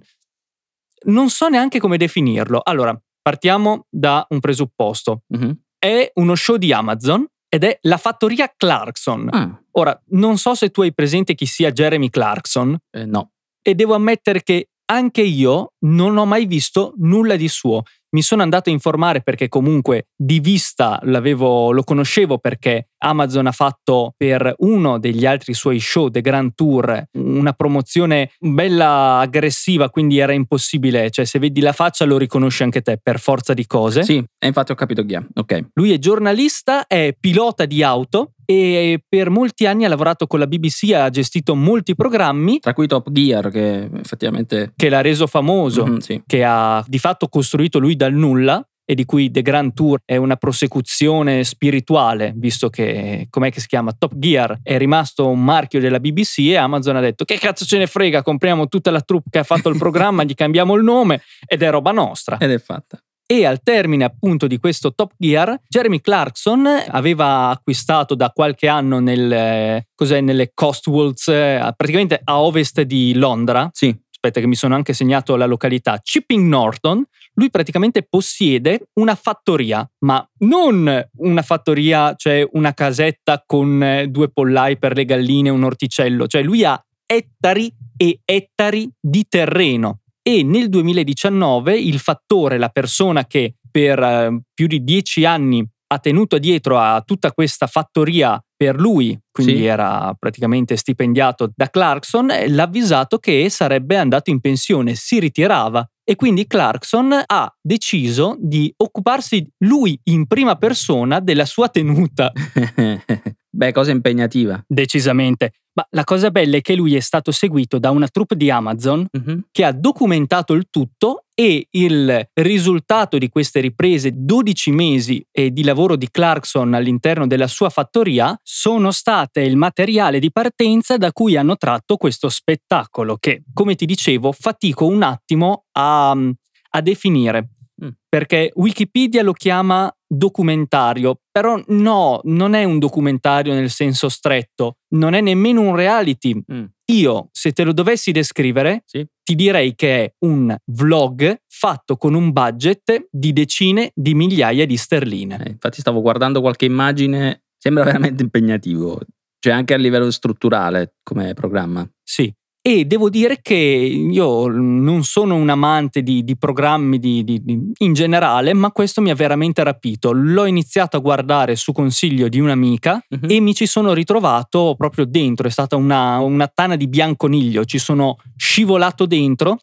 non 1.06 1.30
so 1.30 1.48
neanche 1.48 1.78
come 1.80 1.96
definirlo. 1.96 2.60
Allora, 2.62 2.98
partiamo 3.22 3.86
da 3.88 4.24
un 4.28 4.40
presupposto. 4.40 5.22
mhm. 5.28 5.58
È 5.80 6.10
uno 6.16 6.34
show 6.34 6.56
di 6.56 6.74
Amazon 6.74 7.26
ed 7.48 7.64
è 7.64 7.78
la 7.82 7.96
fattoria 7.96 8.52
Clarkson. 8.54 9.28
Ah, 9.32 9.58
Ora, 9.72 9.98
non 10.08 10.36
so 10.36 10.54
se 10.54 10.68
tu 10.70 10.82
hai 10.82 10.92
presente 10.92 11.34
chi 11.34 11.46
sia 11.46 11.70
Jeremy 11.72 12.10
Clarkson 12.10 12.76
eh, 12.90 13.06
no. 13.06 13.30
E 13.62 13.74
devo 13.74 13.94
ammettere 13.94 14.42
che 14.42 14.68
anche 14.90 15.22
io 15.22 15.74
non 15.84 16.16
ho 16.16 16.26
mai 16.26 16.46
visto 16.46 16.94
nulla 16.98 17.36
di 17.36 17.48
suo. 17.48 17.82
Mi 18.12 18.22
sono 18.22 18.42
andato 18.42 18.70
a 18.70 18.72
informare 18.72 19.20
perché 19.20 19.48
comunque 19.48 20.08
di 20.16 20.40
vista 20.40 20.98
l'avevo, 21.04 21.70
lo 21.70 21.84
conoscevo 21.84 22.38
perché 22.38 22.88
Amazon 22.98 23.46
ha 23.46 23.52
fatto 23.52 24.14
per 24.16 24.52
uno 24.58 24.98
degli 24.98 25.24
altri 25.26 25.54
suoi 25.54 25.78
show, 25.78 26.08
The 26.08 26.20
Grand 26.20 26.54
Tour, 26.56 27.04
una 27.12 27.52
promozione 27.52 28.32
bella 28.40 29.18
aggressiva, 29.18 29.90
quindi 29.90 30.18
era 30.18 30.32
impossibile, 30.32 31.08
cioè 31.10 31.24
se 31.24 31.38
vedi 31.38 31.60
la 31.60 31.72
faccia 31.72 32.04
lo 32.04 32.18
riconosci 32.18 32.64
anche 32.64 32.80
te 32.82 32.98
per 33.00 33.20
forza 33.20 33.54
di 33.54 33.64
cose. 33.64 34.02
Sì, 34.02 34.22
infatti 34.44 34.72
ho 34.72 34.74
capito 34.74 35.04
chi 35.04 35.14
è. 35.14 35.22
Ok. 35.34 35.68
Lui 35.74 35.92
è 35.92 35.98
giornalista, 35.98 36.88
è 36.88 37.14
pilota 37.18 37.64
di 37.64 37.84
auto 37.84 38.32
e 38.50 39.02
per 39.08 39.30
molti 39.30 39.66
anni 39.66 39.84
ha 39.84 39.88
lavorato 39.88 40.26
con 40.26 40.38
la 40.40 40.46
BBC, 40.46 40.90
ha 40.92 41.08
gestito 41.08 41.54
molti 41.54 41.94
programmi 41.94 42.58
Tra 42.58 42.72
cui 42.74 42.86
Top 42.88 43.10
Gear, 43.10 43.48
che 43.50 43.88
effettivamente. 44.00 44.72
che 44.74 44.88
l'ha 44.88 45.00
reso 45.00 45.26
famoso, 45.26 45.86
Mhm, 45.86 45.98
sì. 45.98 46.22
che 46.26 46.42
ha 46.44 46.84
di 46.86 46.98
fatto 46.98 47.28
costruito 47.28 47.78
lui 47.78 47.94
dal 47.94 48.12
nulla 48.12 48.64
e 48.84 48.94
di 48.96 49.04
cui 49.04 49.30
The 49.30 49.42
Grand 49.42 49.72
Tour 49.72 50.00
è 50.04 50.16
una 50.16 50.34
prosecuzione 50.34 51.44
spirituale, 51.44 52.32
visto 52.34 52.68
che, 52.70 53.28
com'è 53.30 53.52
che 53.52 53.60
si 53.60 53.68
chiama? 53.68 53.92
Top 53.96 54.14
Gear 54.16 54.58
è 54.64 54.76
rimasto 54.78 55.28
un 55.28 55.44
marchio 55.44 55.78
della 55.78 56.00
BBC 56.00 56.38
e 56.40 56.56
Amazon 56.56 56.96
ha 56.96 57.00
detto 57.00 57.24
che 57.24 57.38
cazzo 57.38 57.64
ce 57.64 57.78
ne 57.78 57.86
frega, 57.86 58.22
compriamo 58.22 58.66
tutta 58.66 58.90
la 58.90 59.00
troupe 59.00 59.30
che 59.30 59.38
ha 59.38 59.44
fatto 59.44 59.68
il 59.68 59.78
programma, 59.78 60.24
gli 60.24 60.34
cambiamo 60.34 60.74
il 60.74 60.82
nome 60.82 61.22
ed 61.46 61.62
è 61.62 61.70
roba 61.70 61.92
nostra. 61.92 62.36
Ed 62.38 62.50
è 62.50 62.58
fatta. 62.58 63.00
E 63.32 63.46
al 63.46 63.62
termine 63.62 64.02
appunto 64.02 64.48
di 64.48 64.58
questo 64.58 64.92
Top 64.92 65.12
Gear, 65.16 65.60
Jeremy 65.68 66.00
Clarkson 66.00 66.66
aveva 66.88 67.50
acquistato 67.50 68.16
da 68.16 68.30
qualche 68.30 68.66
anno 68.66 68.98
nel, 68.98 69.30
eh, 69.32 69.86
cos'è, 69.94 70.20
nelle 70.20 70.50
Cotswolds, 70.52 71.28
eh, 71.28 71.60
praticamente 71.76 72.20
a 72.24 72.40
ovest 72.40 72.80
di 72.80 73.14
Londra, 73.14 73.70
Sì. 73.72 73.96
aspetta 74.10 74.40
che 74.40 74.48
mi 74.48 74.56
sono 74.56 74.74
anche 74.74 74.94
segnato 74.94 75.36
la 75.36 75.46
località, 75.46 76.00
Chipping 76.02 76.44
Norton, 76.48 77.04
lui 77.34 77.50
praticamente 77.50 78.02
possiede 78.02 78.88
una 78.94 79.14
fattoria, 79.14 79.88
ma 80.00 80.28
non 80.38 81.08
una 81.18 81.42
fattoria, 81.42 82.14
cioè 82.16 82.44
una 82.54 82.74
casetta 82.74 83.44
con 83.46 83.80
eh, 83.80 84.08
due 84.08 84.28
pollai 84.32 84.76
per 84.76 84.96
le 84.96 85.04
galline 85.04 85.50
e 85.50 85.52
un 85.52 85.62
orticello, 85.62 86.26
cioè 86.26 86.42
lui 86.42 86.64
ha 86.64 86.84
ettari 87.06 87.72
e 87.96 88.20
ettari 88.24 88.90
di 89.00 89.24
terreno. 89.28 90.00
E 90.30 90.44
nel 90.44 90.68
2019 90.68 91.76
il 91.76 91.98
fattore, 91.98 92.56
la 92.56 92.68
persona 92.68 93.26
che 93.26 93.56
per 93.68 93.98
eh, 93.98 94.40
più 94.54 94.68
di 94.68 94.84
dieci 94.84 95.24
anni 95.24 95.66
ha 95.92 95.98
tenuto 95.98 96.38
dietro 96.38 96.78
a 96.78 97.02
tutta 97.04 97.32
questa 97.32 97.66
fattoria 97.66 98.40
per 98.56 98.78
lui, 98.78 99.18
quindi 99.32 99.56
Sì. 99.56 99.64
era 99.64 100.14
praticamente 100.16 100.76
stipendiato 100.76 101.50
da 101.52 101.68
Clarkson, 101.68 102.30
eh, 102.30 102.48
l'ha 102.48 102.62
avvisato 102.62 103.18
che 103.18 103.50
sarebbe 103.50 103.96
andato 103.96 104.30
in 104.30 104.38
pensione, 104.38 104.94
si 104.94 105.18
ritirava 105.18 105.84
e 106.04 106.14
quindi 106.14 106.46
Clarkson 106.46 107.22
ha 107.26 107.52
deciso 107.60 108.36
di 108.38 108.72
occuparsi 108.76 109.44
lui 109.64 109.98
in 110.04 110.28
prima 110.28 110.54
persona 110.54 111.18
della 111.18 111.44
sua 111.44 111.68
tenuta, 111.70 112.30
Beh, 113.52 113.72
cosa 113.72 113.90
impegnativa. 113.90 114.62
decisamente. 114.68 115.54
Ma 115.80 115.86
la 115.92 116.04
cosa 116.04 116.30
bella 116.30 116.58
è 116.58 116.60
che 116.60 116.74
lui 116.74 116.94
è 116.94 117.00
stato 117.00 117.32
seguito 117.32 117.78
da 117.78 117.90
una 117.90 118.06
troupe 118.08 118.36
di 118.36 118.50
Amazon 118.50 119.06
Mhm. 119.10 119.44
che 119.50 119.64
ha 119.64 119.72
documentato 119.72 120.52
il 120.52 120.66
tutto 120.68 121.24
e 121.34 121.68
il 121.70 122.28
risultato 122.34 123.16
di 123.16 123.30
queste 123.30 123.60
riprese, 123.60 124.10
12 124.14 124.72
mesi 124.72 125.24
di 125.32 125.64
lavoro 125.64 125.96
di 125.96 126.08
Clarkson 126.10 126.74
all'interno 126.74 127.26
della 127.26 127.46
sua 127.46 127.70
fattoria, 127.70 128.38
sono 128.42 128.90
state 128.90 129.40
il 129.40 129.56
materiale 129.56 130.18
di 130.18 130.30
partenza 130.30 130.98
da 130.98 131.12
cui 131.12 131.36
hanno 131.36 131.56
tratto 131.56 131.96
questo 131.96 132.28
spettacolo 132.28 133.16
che, 133.16 133.42
come 133.54 133.74
ti 133.74 133.86
dicevo, 133.86 134.32
fatico 134.32 134.84
un 134.86 135.02
attimo 135.02 135.64
a, 135.72 136.10
a 136.10 136.80
definire. 136.82 137.48
Mm. 137.82 137.88
Perché 138.08 138.50
Wikipedia 138.54 139.22
lo 139.22 139.32
chiama 139.32 139.92
documentario, 140.06 141.20
però 141.30 141.62
no, 141.68 142.20
non 142.24 142.54
è 142.54 142.64
un 142.64 142.78
documentario 142.78 143.54
nel 143.54 143.70
senso 143.70 144.08
stretto, 144.08 144.78
non 144.94 145.14
è 145.14 145.20
nemmeno 145.20 145.60
un 145.60 145.76
reality, 145.76 146.42
Mm. 146.52 146.64
io, 146.92 147.28
se 147.32 147.52
te 147.52 147.62
lo 147.64 147.72
dovessi 147.72 148.10
descrivere, 148.12 148.82
Sì. 148.86 149.06
ti 149.22 149.34
direi 149.34 149.74
che 149.74 150.04
è 150.04 150.14
un 150.24 150.54
vlog 150.66 151.40
fatto 151.46 151.96
con 151.96 152.14
un 152.14 152.32
budget 152.32 153.06
di 153.10 153.32
decine 153.32 153.92
di 153.94 154.14
migliaia 154.14 154.66
di 154.66 154.76
sterline. 154.76 155.42
Eh, 155.44 155.50
infatti 155.50 155.80
stavo 155.80 156.00
guardando 156.00 156.40
qualche 156.40 156.64
immagine, 156.64 157.44
sembra 157.56 157.84
veramente 157.84 158.22
impegnativo. 158.22 159.00
Cioè 159.38 159.52
anche 159.54 159.72
a 159.72 159.78
livello 159.78 160.10
strutturale 160.10 160.96
come 161.02 161.32
programma. 161.34 161.88
Sì. 162.02 162.30
E 162.62 162.84
devo 162.84 163.08
dire 163.08 163.38
che 163.40 163.54
io 163.54 164.46
non 164.48 165.02
sono 165.02 165.34
un 165.34 165.48
amante 165.48 166.02
di, 166.02 166.22
di 166.22 166.36
programmi 166.36 166.98
di- 166.98 167.24
di- 167.24 167.72
in 167.78 167.94
generale, 167.94 168.52
ma 168.52 168.70
questo 168.70 169.00
mi 169.00 169.08
ha 169.10 169.14
veramente 169.14 169.64
rapito. 169.64 170.12
L'ho 170.12 170.44
iniziato 170.44 170.98
a 170.98 171.00
guardare 171.00 171.56
su 171.56 171.72
consiglio 171.72 172.28
di 172.28 172.38
un'amica 172.38 173.02
Mhm. 173.08 173.30
e 173.30 173.40
mi 173.40 173.54
ci 173.54 173.64
sono 173.66 173.94
ritrovato 173.94 174.74
proprio 174.76 175.06
dentro. 175.06 175.46
È 175.48 175.50
stata 175.50 175.76
una, 175.76 176.18
una 176.18 176.48
tana 176.48 176.76
di 176.76 176.86
bianconiglio, 176.86 177.64
ci 177.64 177.78
sono 177.78 178.16
scivolato 178.36 179.06
dentro 179.06 179.56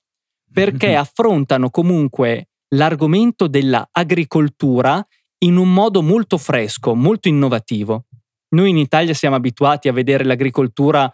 perché 0.52 0.94
Mhm. 0.94 0.98
affrontano 0.98 1.70
comunque 1.70 2.48
l'argomento 2.70 3.46
dell'agricoltura 3.48 5.06
in 5.46 5.58
un 5.58 5.72
modo 5.72 6.02
molto 6.02 6.38
fresco, 6.40 6.96
molto 6.96 7.28
innovativo. 7.28 8.06
Noi 8.56 8.70
in 8.72 8.78
Italia 8.78 9.14
siamo 9.14 9.36
abituati 9.36 9.88
a 9.88 9.94
vedere 9.94 10.24
l'agricoltura 10.24 11.12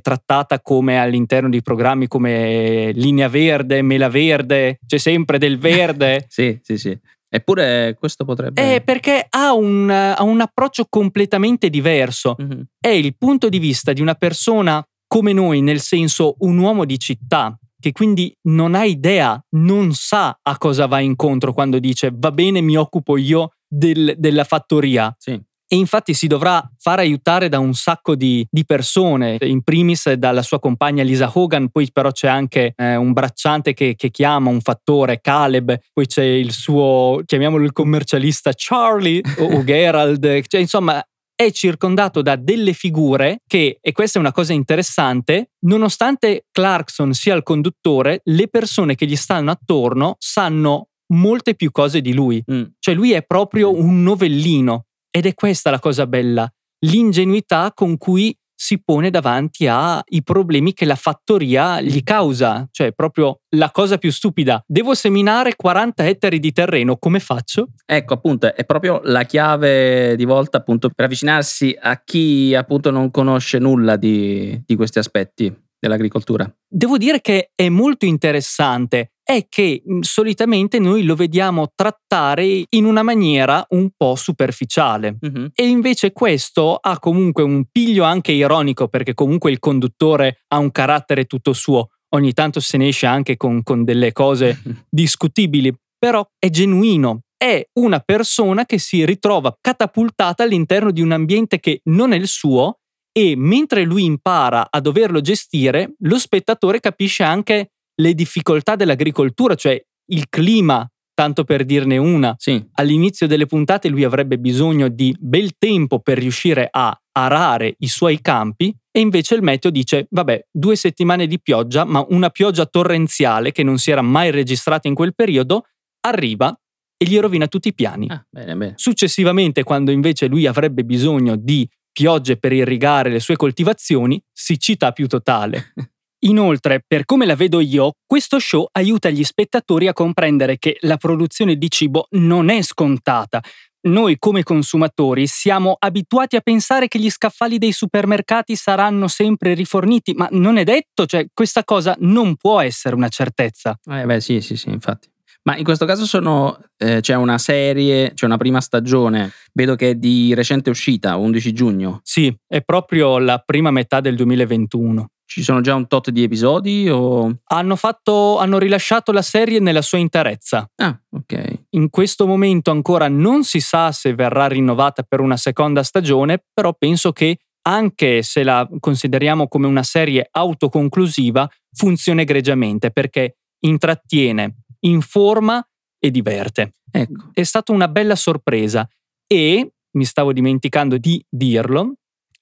trattata 0.00 0.60
come 0.60 0.98
all'interno 1.00 1.48
di 1.48 1.62
programmi 1.62 2.06
come 2.06 2.92
Linea 2.94 3.28
Verde, 3.28 3.82
Mela 3.82 4.08
Verde, 4.08 4.78
c'è 4.86 4.98
sempre 4.98 5.38
del 5.38 5.58
verde. 5.58 6.26
Sì, 6.28 6.58
sì, 6.62 6.78
sì. 6.78 6.98
Eppure 7.32 7.96
questo 7.98 8.24
potrebbe... 8.24 8.74
Eh, 8.74 8.80
perché 8.80 9.24
ha 9.28 9.52
un, 9.52 9.88
ha 9.88 10.22
un 10.22 10.40
approccio 10.40 10.86
completamente 10.88 11.70
diverso. 11.70 12.34
Mhm. 12.38 12.64
È 12.78 12.88
il 12.88 13.16
punto 13.16 13.48
di 13.48 13.58
vista 13.58 13.92
di 13.92 14.00
una 14.00 14.14
persona 14.14 14.84
come 15.06 15.32
noi, 15.32 15.60
nel 15.60 15.80
senso 15.80 16.36
un 16.40 16.58
uomo 16.58 16.84
di 16.84 16.98
città, 16.98 17.56
che 17.80 17.92
quindi 17.92 18.32
non 18.48 18.74
ha 18.74 18.84
idea, 18.84 19.42
non 19.56 19.92
sa 19.92 20.38
a 20.40 20.58
cosa 20.58 20.86
va 20.86 21.00
incontro 21.00 21.52
quando 21.52 21.78
dice 21.78 22.12
va 22.12 22.30
bene, 22.30 22.60
mi 22.60 22.76
occupo 22.76 23.16
io 23.16 23.52
del- 23.66 24.14
della 24.18 24.44
fattoria. 24.44 25.14
Sì. 25.18 25.40
E 25.72 25.76
infatti 25.76 26.14
si 26.14 26.26
dovrà 26.26 26.68
far 26.78 26.98
aiutare 26.98 27.48
da 27.48 27.60
un 27.60 27.74
sacco 27.74 28.16
di, 28.16 28.44
di 28.50 28.64
persone, 28.64 29.36
in 29.42 29.62
primis 29.62 30.10
dalla 30.14 30.42
sua 30.42 30.58
compagna 30.58 31.04
Lisa 31.04 31.30
Hogan, 31.32 31.68
poi 31.68 31.88
però 31.92 32.10
c'è 32.10 32.26
anche 32.26 32.72
eh, 32.74 32.96
un 32.96 33.12
bracciante 33.12 33.72
che, 33.72 33.94
che 33.94 34.10
chiama, 34.10 34.50
un 34.50 34.60
fattore, 34.62 35.20
Caleb, 35.20 35.78
poi 35.92 36.06
c'è 36.06 36.24
il 36.24 36.50
suo, 36.50 37.22
chiamiamolo 37.24 37.62
il 37.62 37.70
commercialista 37.70 38.50
Charlie 38.52 39.20
o, 39.38 39.44
o 39.44 39.62
Gerald, 39.64 40.42
cioè, 40.48 40.60
insomma 40.60 41.00
è 41.36 41.52
circondato 41.52 42.20
da 42.20 42.34
delle 42.34 42.72
figure 42.72 43.42
che, 43.46 43.78
e 43.80 43.92
questa 43.92 44.18
è 44.18 44.20
una 44.20 44.32
cosa 44.32 44.52
interessante, 44.52 45.52
nonostante 45.66 46.46
Clarkson 46.50 47.12
sia 47.12 47.36
il 47.36 47.44
conduttore, 47.44 48.22
le 48.24 48.48
persone 48.48 48.96
che 48.96 49.06
gli 49.06 49.14
stanno 49.14 49.52
attorno 49.52 50.16
sanno 50.18 50.88
molte 51.12 51.54
più 51.54 51.70
cose 51.70 52.00
di 52.00 52.12
lui. 52.12 52.42
Mm. 52.50 52.62
Cioè 52.80 52.94
lui 52.94 53.12
è 53.12 53.22
proprio 53.22 53.72
un 53.72 54.02
novellino 54.02 54.86
ed 55.10 55.26
è 55.26 55.34
questa 55.34 55.70
la 55.70 55.78
cosa 55.78 56.06
bella, 56.06 56.50
l'ingenuità 56.86 57.72
con 57.74 57.98
cui 57.98 58.34
si 58.60 58.82
pone 58.82 59.08
davanti 59.08 59.66
ai 59.66 60.22
problemi 60.22 60.74
che 60.74 60.84
la 60.84 60.94
fattoria 60.94 61.80
gli 61.80 62.02
causa, 62.02 62.68
cioè 62.70 62.92
proprio 62.92 63.40
la 63.56 63.70
cosa 63.70 63.96
più 63.96 64.12
stupida. 64.12 64.62
Devo 64.66 64.92
seminare 64.92 65.56
40 65.56 66.06
ettari 66.06 66.38
di 66.38 66.52
terreno, 66.52 66.98
come 66.98 67.20
faccio? 67.20 67.68
Ecco, 67.86 68.12
appunto, 68.12 68.54
è 68.54 68.66
proprio 68.66 69.00
la 69.04 69.22
chiave 69.22 70.14
di 70.14 70.26
volta 70.26 70.58
appunto 70.58 70.90
per 70.90 71.06
avvicinarsi 71.06 71.74
a 71.80 72.02
chi 72.04 72.54
appunto 72.54 72.90
non 72.90 73.10
conosce 73.10 73.58
nulla 73.58 73.96
di, 73.96 74.62
di 74.66 74.76
questi 74.76 74.98
aspetti 74.98 75.50
dell'agricoltura. 75.78 76.46
Devo 76.68 76.98
dire 76.98 77.22
che 77.22 77.52
è 77.54 77.70
molto 77.70 78.04
interessante, 78.04 79.12
è 79.30 79.46
che 79.48 79.80
mh, 79.84 80.00
solitamente 80.00 80.80
noi 80.80 81.04
lo 81.04 81.14
vediamo 81.14 81.70
trattare 81.72 82.64
in 82.68 82.84
una 82.84 83.04
maniera 83.04 83.64
un 83.68 83.90
po' 83.96 84.16
superficiale. 84.16 85.18
Mhm. 85.20 85.50
E 85.54 85.68
invece 85.68 86.10
questo 86.10 86.74
ha 86.74 86.98
comunque 86.98 87.44
un 87.44 87.66
piglio 87.70 88.02
anche 88.02 88.32
ironico 88.32 88.88
perché 88.88 89.14
comunque 89.14 89.52
il 89.52 89.60
conduttore 89.60 90.40
ha 90.48 90.58
un 90.58 90.72
carattere 90.72 91.26
tutto 91.26 91.52
suo. 91.52 91.90
Ogni 92.12 92.32
tanto 92.32 92.58
se 92.58 92.76
ne 92.76 92.88
esce 92.88 93.06
anche 93.06 93.36
con, 93.36 93.62
con 93.62 93.84
delle 93.84 94.10
cose 94.10 94.60
discutibili, 94.90 95.72
però 95.96 96.26
è 96.36 96.50
genuino. 96.50 97.20
È 97.36 97.64
una 97.74 98.00
persona 98.00 98.66
che 98.66 98.78
si 98.78 99.04
ritrova 99.04 99.56
catapultata 99.60 100.42
all'interno 100.42 100.90
di 100.90 101.02
un 101.02 101.12
ambiente 101.12 101.60
che 101.60 101.82
non 101.84 102.12
è 102.12 102.16
il 102.16 102.26
suo 102.26 102.80
e 103.12 103.34
mentre 103.36 103.84
lui 103.84 104.04
impara 104.04 104.66
a 104.68 104.80
doverlo 104.80 105.20
gestire, 105.20 105.94
lo 106.00 106.18
spettatore 106.18 106.80
capisce 106.80 107.22
anche 107.22 107.70
le 108.00 108.14
difficoltà 108.14 108.76
dell'agricoltura, 108.76 109.54
cioè 109.54 109.80
il 110.12 110.28
clima, 110.28 110.88
tanto 111.14 111.44
per 111.44 111.64
dirne 111.64 111.98
una 111.98 112.34
Sì, 112.38 112.62
all'inizio 112.74 113.26
delle 113.26 113.46
puntate 113.46 113.88
lui 113.88 114.04
avrebbe 114.04 114.38
bisogno 114.38 114.88
di 114.88 115.14
bel 115.18 115.56
tempo 115.58 116.00
per 116.00 116.18
riuscire 116.18 116.68
a 116.70 116.98
arare 117.12 117.74
i 117.78 117.88
suoi 117.88 118.20
campi 118.20 118.74
e 118.90 119.00
invece 119.00 119.34
il 119.34 119.42
meteo 119.42 119.70
dice 119.70 120.06
vabbè 120.08 120.46
due 120.50 120.76
settimane 120.76 121.26
di 121.26 121.40
pioggia 121.40 121.84
ma 121.84 122.04
una 122.08 122.30
pioggia 122.30 122.64
torrenziale 122.66 123.52
che 123.52 123.62
non 123.62 123.78
si 123.78 123.90
era 123.90 124.00
mai 124.00 124.30
registrata 124.30 124.88
in 124.88 124.94
quel 124.94 125.14
periodo 125.14 125.66
arriva 126.06 126.56
e 126.96 127.04
gli 127.04 127.18
rovina 127.18 127.46
tutti 127.46 127.68
i 127.68 127.74
piani. 127.74 128.06
ah, 128.08 128.24
bene, 128.28 128.56
bene. 128.56 128.72
Successivamente 128.76 129.62
quando 129.62 129.90
invece 129.90 130.26
lui 130.26 130.46
avrebbe 130.46 130.84
bisogno 130.84 131.36
di 131.36 131.68
piogge 131.92 132.36
per 132.36 132.52
irrigare 132.52 133.10
le 133.10 133.20
sue 133.20 133.36
coltivazioni 133.36 134.22
siccità 134.32 134.92
più 134.92 135.06
totale. 135.06 135.72
Inoltre, 136.22 136.82
per 136.86 137.06
come 137.06 137.24
la 137.24 137.34
vedo 137.34 137.60
io, 137.60 137.92
questo 138.04 138.38
show 138.38 138.66
aiuta 138.72 139.08
gli 139.08 139.24
spettatori 139.24 139.88
a 139.88 139.94
comprendere 139.94 140.58
che 140.58 140.76
la 140.80 140.98
produzione 140.98 141.56
di 141.56 141.70
cibo 141.70 142.08
non 142.10 142.50
è 142.50 142.60
scontata. 142.60 143.40
Noi 143.82 144.18
come 144.18 144.42
consumatori 144.42 145.26
siamo 145.26 145.74
abituati 145.78 146.36
a 146.36 146.40
pensare 146.40 146.88
che 146.88 146.98
gli 146.98 147.08
scaffali 147.08 147.56
dei 147.56 147.72
supermercati 147.72 148.54
saranno 148.54 149.08
sempre 149.08 149.54
riforniti, 149.54 150.12
ma 150.12 150.28
non 150.32 150.58
è 150.58 150.64
detto, 150.64 151.06
cioè 151.06 151.26
questa 151.32 151.64
cosa 151.64 151.96
non 152.00 152.36
può 152.36 152.60
essere 152.60 152.94
una 152.94 153.08
certezza. 153.08 153.78
Eh 153.90 154.04
beh, 154.04 154.20
sì, 154.20 154.42
sì, 154.42 154.56
sì, 154.56 154.68
infatti. 154.68 155.08
Ma 155.44 155.56
in 155.56 155.64
questo 155.64 155.86
caso 155.86 156.04
sono, 156.04 156.60
eh, 156.76 157.00
c'è 157.00 157.14
una 157.14 157.38
serie, 157.38 158.12
c'è 158.12 158.26
una 158.26 158.36
prima 158.36 158.60
stagione, 158.60 159.32
vedo 159.54 159.74
che 159.74 159.90
è 159.90 159.94
di 159.94 160.34
recente 160.34 160.68
uscita, 160.68 161.16
11 161.16 161.52
giugno. 161.54 162.00
Sì, 162.02 162.34
è 162.46 162.60
proprio 162.60 163.18
la 163.18 163.38
prima 163.38 163.70
metà 163.70 164.00
del 164.00 164.16
2021. 164.16 165.08
Ci 165.32 165.44
sono 165.44 165.60
già 165.60 165.76
un 165.76 165.86
tot 165.86 166.10
di 166.10 166.24
episodi 166.24 166.88
o... 166.90 167.38
Hanno, 167.44 167.76
fatto, 167.76 168.38
hanno 168.38 168.58
rilasciato 168.58 169.12
la 169.12 169.22
serie 169.22 169.60
nella 169.60 169.80
sua 169.80 169.98
interezza. 169.98 170.68
Ah, 170.74 171.00
ok. 171.08 171.66
In 171.70 171.88
questo 171.88 172.26
momento 172.26 172.72
ancora 172.72 173.06
non 173.06 173.44
si 173.44 173.60
sa 173.60 173.92
se 173.92 174.12
verrà 174.12 174.48
rinnovata 174.48 175.04
per 175.04 175.20
una 175.20 175.36
seconda 175.36 175.84
stagione, 175.84 176.42
però 176.52 176.74
penso 176.74 177.12
che 177.12 177.38
anche 177.68 178.24
se 178.24 178.42
la 178.42 178.68
consideriamo 178.80 179.46
come 179.46 179.68
una 179.68 179.84
serie 179.84 180.26
autoconclusiva, 180.28 181.48
funziona 181.74 182.22
egregiamente 182.22 182.90
perché 182.90 183.36
intrattiene, 183.60 184.62
informa 184.80 185.64
e 186.00 186.10
diverte. 186.10 186.72
Ecco. 186.90 187.30
È 187.32 187.44
stata 187.44 187.70
una 187.70 187.86
bella 187.86 188.16
sorpresa 188.16 188.84
e, 189.28 189.74
mi 189.92 190.04
stavo 190.04 190.32
dimenticando 190.32 190.98
di 190.98 191.24
dirlo, 191.28 191.94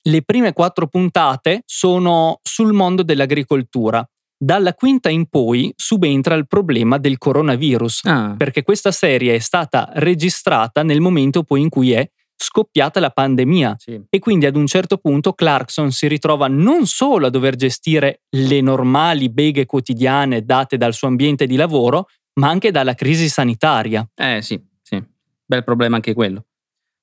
le 0.09 0.23
prime 0.23 0.53
quattro 0.53 0.87
puntate 0.87 1.63
sono 1.67 2.41
sul 2.43 2.73
mondo 2.73 3.03
dell'agricoltura. 3.03 4.07
Dalla 4.41 4.73
quinta 4.73 5.11
in 5.11 5.27
poi 5.29 5.73
subentra 5.77 6.35
il 6.35 6.47
problema 6.47 6.97
del 6.99 7.19
coronavirus 7.19 8.05
Ah, 8.05 8.35
perché 8.37 8.63
questa 8.63 8.93
serie 8.93 9.35
è 9.35 9.39
stata 9.39 9.91
registrata 9.95 10.83
nel 10.85 11.01
momento 11.01 11.43
poi 11.43 11.63
in 11.63 11.69
cui 11.69 11.91
è 11.91 12.09
scoppiata 12.41 13.01
la 13.01 13.11
pandemia 13.11 13.75
sì. 13.77 14.01
e 14.09 14.19
quindi 14.21 14.47
ad 14.47 14.55
un 14.55 14.69
certo 14.69 14.99
punto 14.99 15.33
Clarkson 15.33 15.91
si 15.91 16.07
ritrova 16.07 16.47
non 16.47 16.87
solo 16.87 17.27
a 17.27 17.31
dover 17.31 17.57
gestire 17.57 18.21
le 18.31 18.61
normali 18.61 19.29
beghe 19.29 19.67
quotidiane 19.67 20.45
date 20.45 20.77
dal 20.77 20.95
suo 20.95 21.09
ambiente 21.09 21.47
di 21.47 21.57
lavoro, 21.57 22.07
ma 22.35 22.49
anche 22.49 22.71
dalla 22.71 22.95
crisi 22.95 23.29
sanitaria. 23.29 24.09
Eh 24.15 24.41
sì, 24.41 24.63
sì. 24.83 25.03
Bel 25.45 25.65
problema 25.65 25.97
anche 25.97 26.15
quello. 26.15 26.45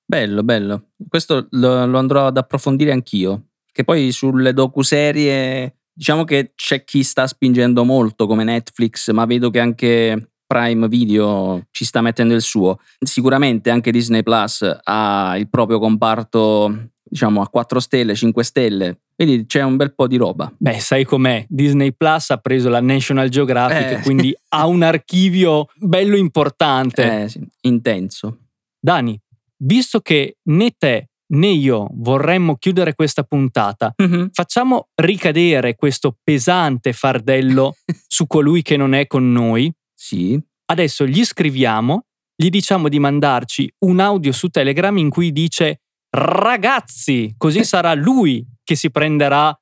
Bello, 0.06 0.44
bello. 0.44 0.89
Questo 1.08 1.48
lo, 1.52 1.86
lo 1.86 1.98
andrò 1.98 2.28
ad 2.28 2.38
approfondire 2.38 2.91
anch'io. 2.91 3.48
Che 3.72 3.84
poi 3.84 4.12
sulle 4.12 4.54
docuserie, 4.54 5.78
diciamo 5.91 6.24
che 6.24 6.52
c'è 6.56 6.84
chi 6.84 7.04
sta 7.04 7.28
spingendo 7.28 7.84
molto 7.84 8.28
come 8.28 8.44
Netflix, 8.44 9.12
ma 9.12 9.26
vedo 9.26 9.50
che 9.50 9.60
anche 9.60 10.30
Prime 10.46 10.88
Video 10.88 11.65
ci 11.72 11.84
sta 11.84 12.02
mettendo 12.02 12.34
il 12.34 12.41
suo. 12.41 12.80
Sicuramente 13.00 13.70
anche 13.72 13.91
Disney 13.91 14.24
Plus 14.24 14.65
ha 14.84 15.36
il 15.38 15.50
proprio 15.50 15.80
comparto, 15.80 16.91
diciamo, 17.04 17.41
a 17.41 17.50
4 17.50 17.80
stelle, 17.80 18.15
5 18.15 18.44
stelle. 18.44 19.00
Quindi 19.15 19.46
c'è 19.46 19.63
un 19.63 19.76
bel 19.76 19.94
po' 19.96 20.08
di 20.08 20.18
roba. 20.18 20.54
Beh, 20.58 20.80
sai 20.80 21.04
com'è? 21.04 21.46
Disney 21.50 21.94
Plus 21.94 22.30
ha 22.30 22.38
preso 22.38 22.70
la 22.70 22.82
National 22.82 23.30
Geographic, 23.30 24.00
Eh. 24.00 24.02
quindi 24.04 24.34
ha 24.50 24.68
un 24.68 24.84
archivio 24.84 25.68
bello 25.76 26.15
importante. 26.15 27.04
Eh, 27.24 27.30
sì, 27.30 27.46
intenso. 27.62 28.38
Dani, 28.80 29.20
visto 29.58 30.00
che 30.02 30.38
né 30.50 30.72
te 30.78 31.10
né 31.28 31.48
io 31.48 31.88
vorremmo 31.94 32.56
chiudere 32.58 32.94
questa 32.94 33.24
puntata, 33.24 33.94
Mhm. 33.98 34.30
facciamo 34.32 34.89
ricadere 34.96 35.76
questo 35.76 36.15
pesante 36.24 36.94
fardello 36.94 37.76
su 38.08 38.28
colui 38.28 38.62
che 38.62 38.78
non 38.78 38.94
è 38.94 39.08
con 39.08 39.32
noi. 39.32 39.72
Sì. 39.94 40.39
Adesso 40.68 41.06
gli 41.08 41.24
scriviamo, 41.26 42.06
gli 42.36 42.50
diciamo 42.50 42.89
di 42.89 43.00
mandarci 43.00 43.72
un 43.86 44.00
audio 44.00 44.32
su 44.32 44.50
Telegram 44.50 44.96
in 44.98 45.10
cui 45.10 45.32
dice 45.32 45.82
ragazzi, 46.15 47.34
così 47.38 47.63
sarà 47.65 47.94
lui 47.94 48.46
che 48.63 48.76
si 48.76 48.91
prenderà 48.91 49.58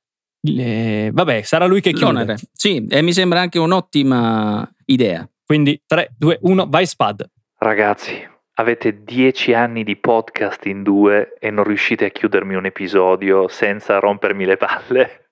le- 0.46 1.12
vabbè, 1.14 1.42
sarà 1.44 1.66
lui 1.66 1.80
che 1.82 1.94
chiude. 1.94 2.12
L'onere. 2.12 2.38
Sì, 2.52 2.86
e 2.90 3.02
mi 3.02 3.14
sembra 3.14 3.40
anche 3.40 3.60
un'ottima 3.60 4.70
idea. 4.86 5.26
Quindi 5.46 5.82
3 5.86 6.14
2 6.18 6.40
1 6.42 6.68
vai 6.70 6.86
Spad. 6.86 7.26
Ragazzi, 7.60 8.12
avete 8.56 9.04
dieci 9.04 9.54
anni 9.54 9.84
di 9.84 9.96
podcast 9.96 10.66
in 10.68 10.84
due 10.84 11.36
e 11.40 11.50
non 11.50 11.64
riuscite 11.64 12.06
a 12.06 12.10
chiudermi 12.10 12.54
un 12.56 12.66
episodio 12.66 13.48
senza 13.48 13.98
rompermi 14.00 14.46
le 14.46 14.58
palle? 14.58 15.28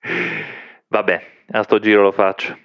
Vabbè, 0.88 1.26
a 1.52 1.62
sto 1.62 1.78
giro 1.78 2.02
lo 2.02 2.12
faccio. 2.12 2.56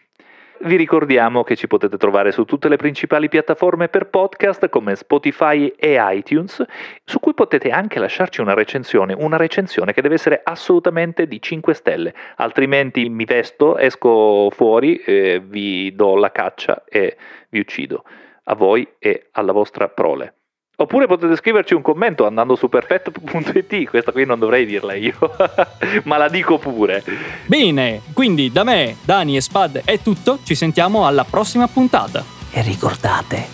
Vi 0.66 0.78
ricordiamo 0.78 1.44
che 1.44 1.58
ci 1.58 1.68
potete 1.68 1.98
trovare 1.98 2.32
su 2.32 2.46
tutte 2.46 2.70
le 2.70 2.78
principali 2.78 3.28
piattaforme 3.28 3.89
per 3.89 4.10
podcast 4.10 4.70
come 4.70 4.96
Spotify 4.96 5.68
e 5.76 5.98
iTunes, 6.00 6.63
su 7.04 7.20
cui 7.20 7.34
potete 7.34 7.70
anche 7.70 8.00
lasciarci 8.00 8.39
una 8.39 8.54
recensione, 8.54 9.13
una 9.13 9.36
recensione 9.36 9.92
che 9.92 10.02
deve 10.02 10.16
essere 10.16 10.39
assolutamente 10.42 11.28
di 11.28 11.42
5 11.42 11.74
stelle, 11.74 12.13
altrimenti 12.38 13.10
mi 13.10 13.26
vesto, 13.26 13.78
esco 13.78 14.50
fuori, 14.52 14.96
eh, 14.98 15.42
vi 15.44 15.94
do 15.96 16.16
la 16.16 16.32
caccia 16.32 16.84
e 16.88 17.18
vi 17.50 17.60
uccido 17.60 18.04
a 18.44 18.56
voi 18.56 18.88
e 19.00 19.30
alla 19.32 19.52
vostra 19.52 19.88
prole. 19.90 20.36
Oppure 20.76 21.06
potete 21.06 21.36
scriverci 21.36 21.76
un 21.76 21.84
commento 21.84 22.26
andando 22.26 22.56
su 22.56 22.68
perfetto.it, 22.68 23.90
questa 23.90 24.12
qui 24.12 24.26
non 24.26 24.40
dovrei 24.40 24.66
dirla 24.66 24.96
io, 24.96 25.14
ma 26.06 26.18
la 26.18 26.30
dico 26.30 26.58
pure. 26.58 27.04
Bene, 27.46 28.02
quindi 28.14 28.52
da 28.52 28.64
me, 28.64 28.98
Dani 29.04 29.36
e 29.36 29.42
Spad 29.42 29.84
è 29.86 30.00
tutto, 30.00 30.40
ci 30.44 30.56
sentiamo 30.56 31.06
alla 31.06 31.26
prossima 31.26 31.68
puntata. 31.68 32.24
E 32.52 32.62
ricordate, 32.64 33.46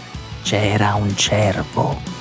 c'era 0.44 0.94
un 0.96 1.14
cervo 1.16 2.19